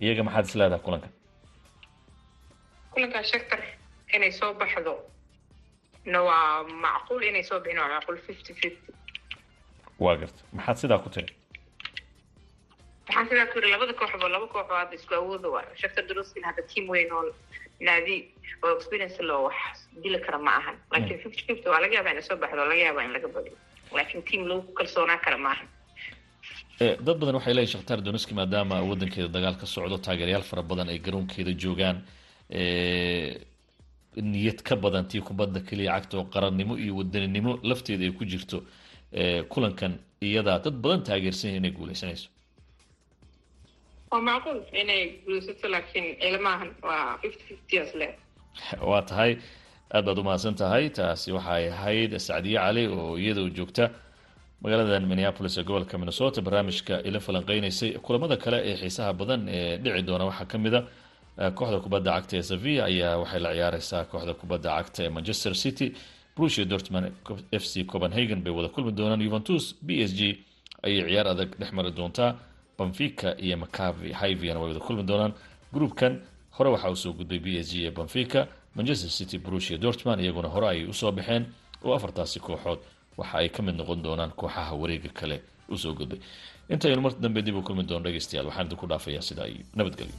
iyaga 0.00 0.22
maxaad 0.24 0.44
is 0.48 0.54
leedahay 0.56 0.80
kulanka? 0.86 1.08
Kulankaa 2.92 3.22
shaktar 3.22 3.60
inay 4.14 4.32
soo 4.32 4.54
baxdo. 4.54 4.94
Na 6.04 6.22
waa 6.22 6.64
macquul 6.64 7.22
inay 7.22 7.42
soo 7.42 7.60
bixin 7.60 7.78
waa 7.80 7.88
macquul 7.94 8.16
fifty 8.26 8.52
fifty 8.54 8.92
waa 10.00 10.16
garta. 10.16 10.40
Maxaad 10.56 10.76
sidaa 10.76 10.98
ku 11.04 11.08
tiri? 11.10 11.28
Waxaan 13.08 13.28
sidaa 13.28 13.46
ku 13.52 13.58
yiri 13.58 13.70
labada 13.74 13.92
kooxba 13.92 14.28
laba 14.28 14.46
kooxoo 14.54 14.76
hadda 14.80 14.94
isku 14.96 15.14
awooda 15.14 15.48
waa 15.54 15.64
shaktar 15.80 16.04
donetskina 16.08 16.46
hadda 16.48 16.62
team 16.70 16.88
weyn 16.88 17.12
oo 17.12 17.28
naadi 17.86 18.16
oo 18.64 18.72
experience 18.76 19.18
loo 19.28 19.42
wax 19.46 19.56
dili 20.02 20.18
kara 20.26 20.38
ma 20.38 20.50
ahan. 20.60 20.76
Laakiin 20.92 21.18
fifty 21.24 21.42
fifty 21.48 21.68
waa 21.72 21.80
laga 21.84 21.94
yaabaa 21.96 22.12
inay 22.14 22.22
soo 22.28 22.36
baxdo 22.42 22.62
laga 22.64 22.82
yaabaa 22.86 23.04
in 23.06 23.12
laga 23.16 23.28
badiyo. 23.34 23.56
Laakiin 23.96 24.22
team 24.28 24.42
lagu 24.50 24.72
kalsoonaan 24.78 25.20
kara 25.24 25.38
ma 25.44 25.50
ahan. 25.54 25.68
Dad 27.06 27.16
badan 27.20 27.34
waxay 27.38 27.54
leeyihiin 27.54 27.72
shakhtar 27.74 27.98
donetski 28.06 28.34
maadaama 28.40 28.76
wadankeeda 28.90 29.28
dagaal 29.36 29.56
ka 29.60 29.66
socdo 29.66 29.96
taageerayaal 30.06 30.42
fara 30.50 30.62
badan 30.70 30.88
ay 30.92 30.98
garoonkeeda 31.06 31.52
joogaan 31.62 31.98
niyad 34.32 34.62
ka 34.68 34.74
badan 34.76 35.04
tii 35.10 35.20
kubadda 35.28 35.60
keliya 35.68 35.92
cagta 35.96 36.14
oo 36.18 36.24
qarannimo 36.34 36.74
iyo 36.82 36.92
wadaninimo 36.98 37.52
lafteeda 37.62 38.04
ay 38.08 38.12
ku 38.18 38.24
jirto 38.24 38.58
kulankan 39.52 39.92
iyadaa 40.28 40.58
dad 40.64 40.74
badan 40.84 41.02
taageersan 41.08 41.50
inay 41.58 41.70
guuleysanayso 41.78 42.28
waa 44.12 44.20
macquul 44.28 44.58
inay 44.80 45.02
guuleysato 45.24 45.66
laakiin 45.74 46.06
ilmaahan 46.28 46.70
waa 46.82 47.18
waa 48.90 49.02
tahay 49.10 49.32
aad 49.94 50.04
baad 50.06 50.18
umahadsan 50.22 50.54
tahay 50.62 50.84
taasi 50.98 51.28
waxay 51.36 51.64
ahayd 51.76 52.12
sacdiye 52.28 52.58
cali 52.64 52.84
oo 52.86 53.16
iyadoo 53.22 53.48
joogta 53.58 53.84
magaaladan 54.62 55.04
minneapolis 55.10 55.54
ee 55.58 55.64
gobolka 55.68 55.98
minnesota 55.98 56.38
barnaamijka 56.46 56.94
ila 57.08 57.18
falanqeynaysay 57.26 57.90
kulamada 58.06 58.36
kale 58.44 58.58
ee 58.70 58.76
xiisaha 58.80 59.12
badan 59.20 59.40
ee 59.56 59.76
dhici 59.82 60.02
doona. 60.08 60.24
Waxaa 60.30 60.46
ka 60.52 60.58
mid 60.64 60.74
a 60.74 60.82
kooxda 61.58 61.78
kubadda 61.84 62.10
cagta 62.16 62.34
ee 62.38 62.42
sevilla 62.50 62.82
ayaa 62.90 63.14
waxay 63.22 63.40
la 63.44 63.50
ciyaareysaa 63.56 64.02
kooxda 64.12 64.32
kubadda 64.40 64.68
cagta 64.78 65.00
ee 65.06 65.10
manchester 65.16 65.54
city. 65.64 65.86
Brusia 66.36 66.64
dortmund 66.72 67.06
f 67.62 67.64
c 67.70 67.84
copenhagen 67.92 68.40
bay 68.44 68.52
wada 68.58 68.68
kulmi 68.74 68.92
doonaan. 68.98 69.20
Juventus 69.26 69.64
b 69.86 69.88
s 70.08 70.10
g 70.18 70.20
ayay 70.86 71.02
ciyaar 71.08 71.26
adag 71.34 71.50
dhex 71.60 71.70
mari 71.78 71.90
doontaa 71.98 72.30
benfica 72.78 73.28
iyo 73.44 73.56
macavi 73.56 74.12
hiviana 74.20 74.60
way 74.60 74.68
wada 74.72 74.80
kulmi 74.86 75.02
doonaan. 75.02 75.32
Groupkan 75.72 76.20
hore 76.56 76.70
waxaa 76.70 76.90
u 76.90 76.96
soo 76.96 77.12
gudbay 77.12 77.38
b 77.38 77.46
s 77.58 77.72
g 77.72 77.86
ee 77.86 77.90
benfica 77.90 78.46
manchester 78.74 79.10
city 79.10 79.38
brusia 79.38 79.78
dortmund 79.78 80.20
iyaguna 80.20 80.48
hore 80.48 80.66
ayay 80.68 80.84
u 80.86 80.94
soo 80.94 81.12
baxeen 81.12 81.44
oo 81.84 81.94
afartaasi 81.94 82.40
kooxood 82.40 82.78
waxa 83.16 83.38
ay 83.38 83.48
ka 83.48 83.62
mid 83.62 83.74
noqon 83.76 84.02
doonaan 84.02 84.30
kooxaha 84.30 84.74
wareega 84.74 85.08
kale 85.18 85.42
u 85.68 85.76
soo 85.78 85.94
gudbay. 85.94 86.18
Intaynu 86.68 87.00
mar 87.02 87.12
dambe 87.20 87.42
dib 87.42 87.56
u 87.56 87.62
kulmi 87.62 87.82
doono 87.82 88.04
dhegeystayaal 88.04 88.46
waxaan 88.46 88.66
idinku 88.66 88.86
dhaafayaa 88.86 89.22
sidaa 89.28 89.46
iyo 89.46 89.64
nabadgelyo 89.74 90.14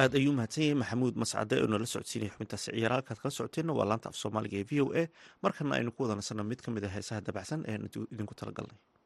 aad 0.00 0.14
ayuu 0.18 0.32
mahadsan 0.38 0.62
yahay 0.64 0.76
maxamuud 0.82 1.14
mascade 1.22 1.54
oo 1.62 1.66
nala 1.72 1.86
socodsiinaya 1.92 2.32
xubintaasi 2.34 2.68
ciyaar 2.74 2.92
halkaad 2.96 3.18
kala 3.22 3.32
socoteenna 3.38 3.72
waa 3.78 3.86
laanta 3.90 4.08
af 4.10 4.16
soomaaliga 4.22 4.56
ee 4.60 4.66
v 4.70 4.72
o 4.84 4.86
a. 5.00 5.02
Markana 5.44 5.74
aynu 5.78 5.90
ku 5.96 6.00
wada 6.04 6.14
nasanno 6.20 6.44
mid 6.50 6.60
ka 6.64 6.70
mid 6.74 6.84
a 6.84 6.88
heesaha 6.94 7.20
dabacsan 7.26 7.60
ee 7.70 7.76
idinku 8.14 8.34
talagalnay. 8.40 8.78
rucubti 8.78 9.01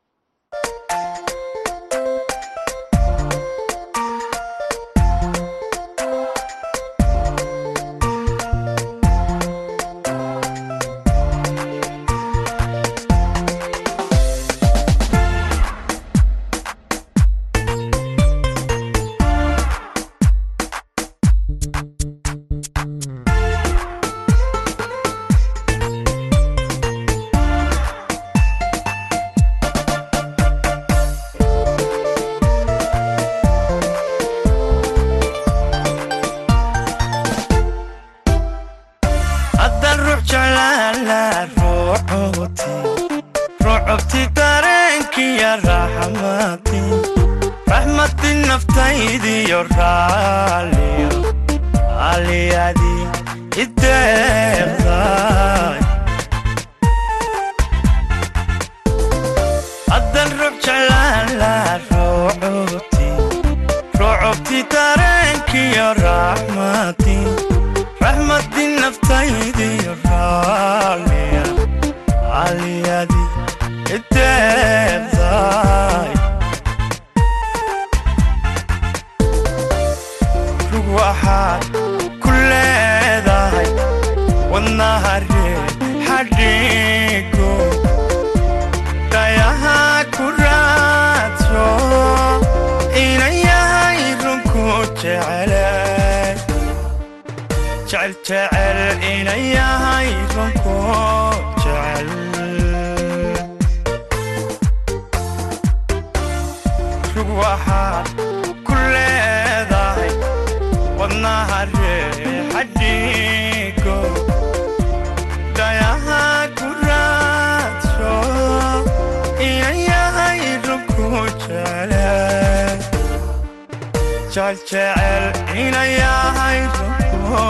jecel 124.67 125.25
jecel 125.47 125.55
inan 125.63 125.89
yahay 126.01 126.59
runku 126.75 127.47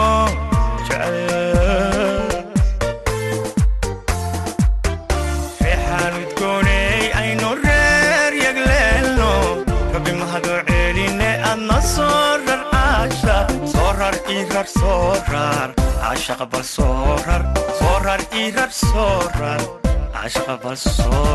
jecel 0.87 1.15
reexaan 5.61 6.13
udgooney 6.21 7.01
aynu 7.21 7.49
reer 7.63 8.31
yagleelno 8.45 9.31
rabi 9.93 10.13
mahadu 10.21 10.53
celine 10.69 11.31
adna 11.51 11.79
soo 11.95 12.21
rar 12.45 12.61
caasha 12.73 13.37
soo 17.79 17.97
rar 18.05 18.21
ii 18.41 18.47
rar 18.57 18.71
soo 18.83 19.17
rar. 19.39 19.61
Caashaqa 20.13 20.55
bal 20.63 20.77
soo 20.77 21.25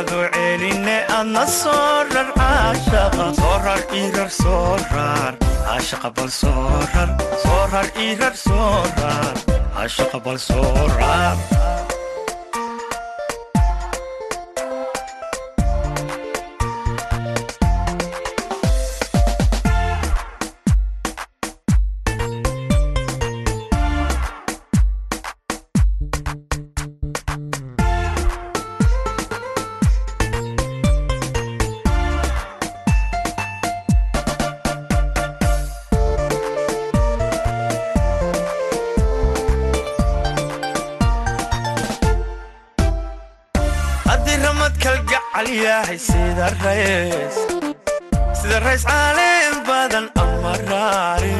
mahadu 0.00 0.20
celine 0.34 0.96
adna 1.18 1.44
soo 1.46 2.04
rar 2.14 2.28
caashaqa 2.38 3.26
soo 3.38 3.56
rar 3.64 3.80
ii 4.00 4.06
rar 4.16 4.30
soo 8.34 8.80
rar 8.98 9.50
caashaqa 9.74 10.18
bal 10.24 10.38
yahay 45.80 45.98
sida 48.40 48.58
rays 48.64 48.84
caaleen 48.84 49.54
badan 49.68 50.06
ama 50.22 50.52
raari 50.70 51.32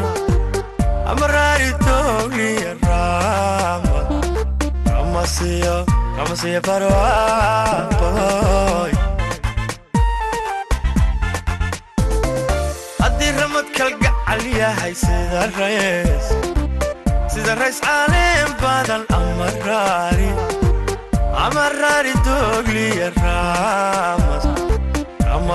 ama 1.11 1.26
raari 1.35 1.68
toogliya 1.85 2.72
raamad 2.88 4.09
ramasiyo 4.94 5.76
ramasiyo 6.18 6.61
barwaaqoy 6.68 8.12
haddii 13.03 13.33
ramad 13.40 13.66
kalgacal 13.79 14.42
yahay 14.61 14.94
sida 15.05 15.42
rays 15.61 16.26
sida 17.35 17.53
rays 17.61 17.79
caaleen 17.87 18.50
badan 18.64 19.03
ama 19.20 19.48
raari 19.68 20.31
amarari 21.44 22.14
dogliya 22.26 23.09
ramas 23.22 23.89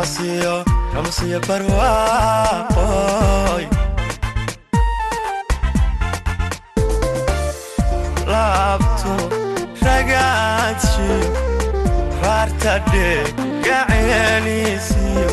ramasiyo 0.06 0.56
ramasiyo 0.94 1.40
barwaaqoy 1.48 2.86
laabto 8.32 9.14
ragaadshiyo 9.86 11.18
raartadhe 12.24 13.08
gaceelisiyo 13.66 15.28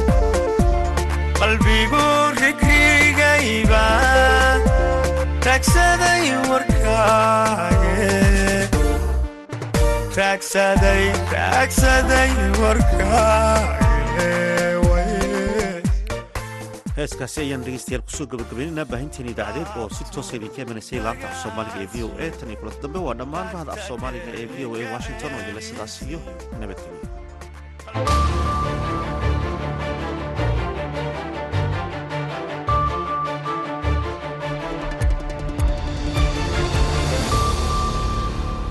qalbigu 1.39 2.05
rigrigayba 2.41 3.85
ragsaday 5.49 6.27
warkaage 6.51 8.09
raagsaday 10.19 11.05
raagsaday 11.37 12.31
warkaage 12.63 14.31
heeskaasi 16.97 17.41
ayaan 17.43 17.65
dhegeystayaal 17.67 18.05
ku 18.07 18.13
soo 18.17 18.27
gabagabaynaynaa 18.33 18.87
baahinteen 18.93 19.31
idaacadeed 19.33 19.71
oo 19.81 19.89
si 19.97 20.05
toosa 20.15 20.37
idinka 20.39 20.63
imanaysay 20.65 21.01
laanta 21.07 21.27
af 21.31 21.37
soomaaliga 21.43 21.81
ee 21.85 21.89
v 21.95 22.05
o 22.07 22.11
a. 22.25 22.31
Tan 22.39 22.51
iyo 22.51 22.59
kulanta 22.61 22.83
dambe 22.85 22.99
waa 23.07 23.15
dhammaan 23.21 23.49
bahda 23.55 23.73
af 23.77 23.83
soomaaliga 23.89 24.31
ee 24.41 24.47
v 24.53 24.67
o 24.69 24.75
a 24.83 24.93
washington 24.95 25.31
oo 25.35 25.41
idinle 25.45 25.63
sidaas 25.69 25.95
iyo 26.09 26.19
nabadgelyo 26.61 27.01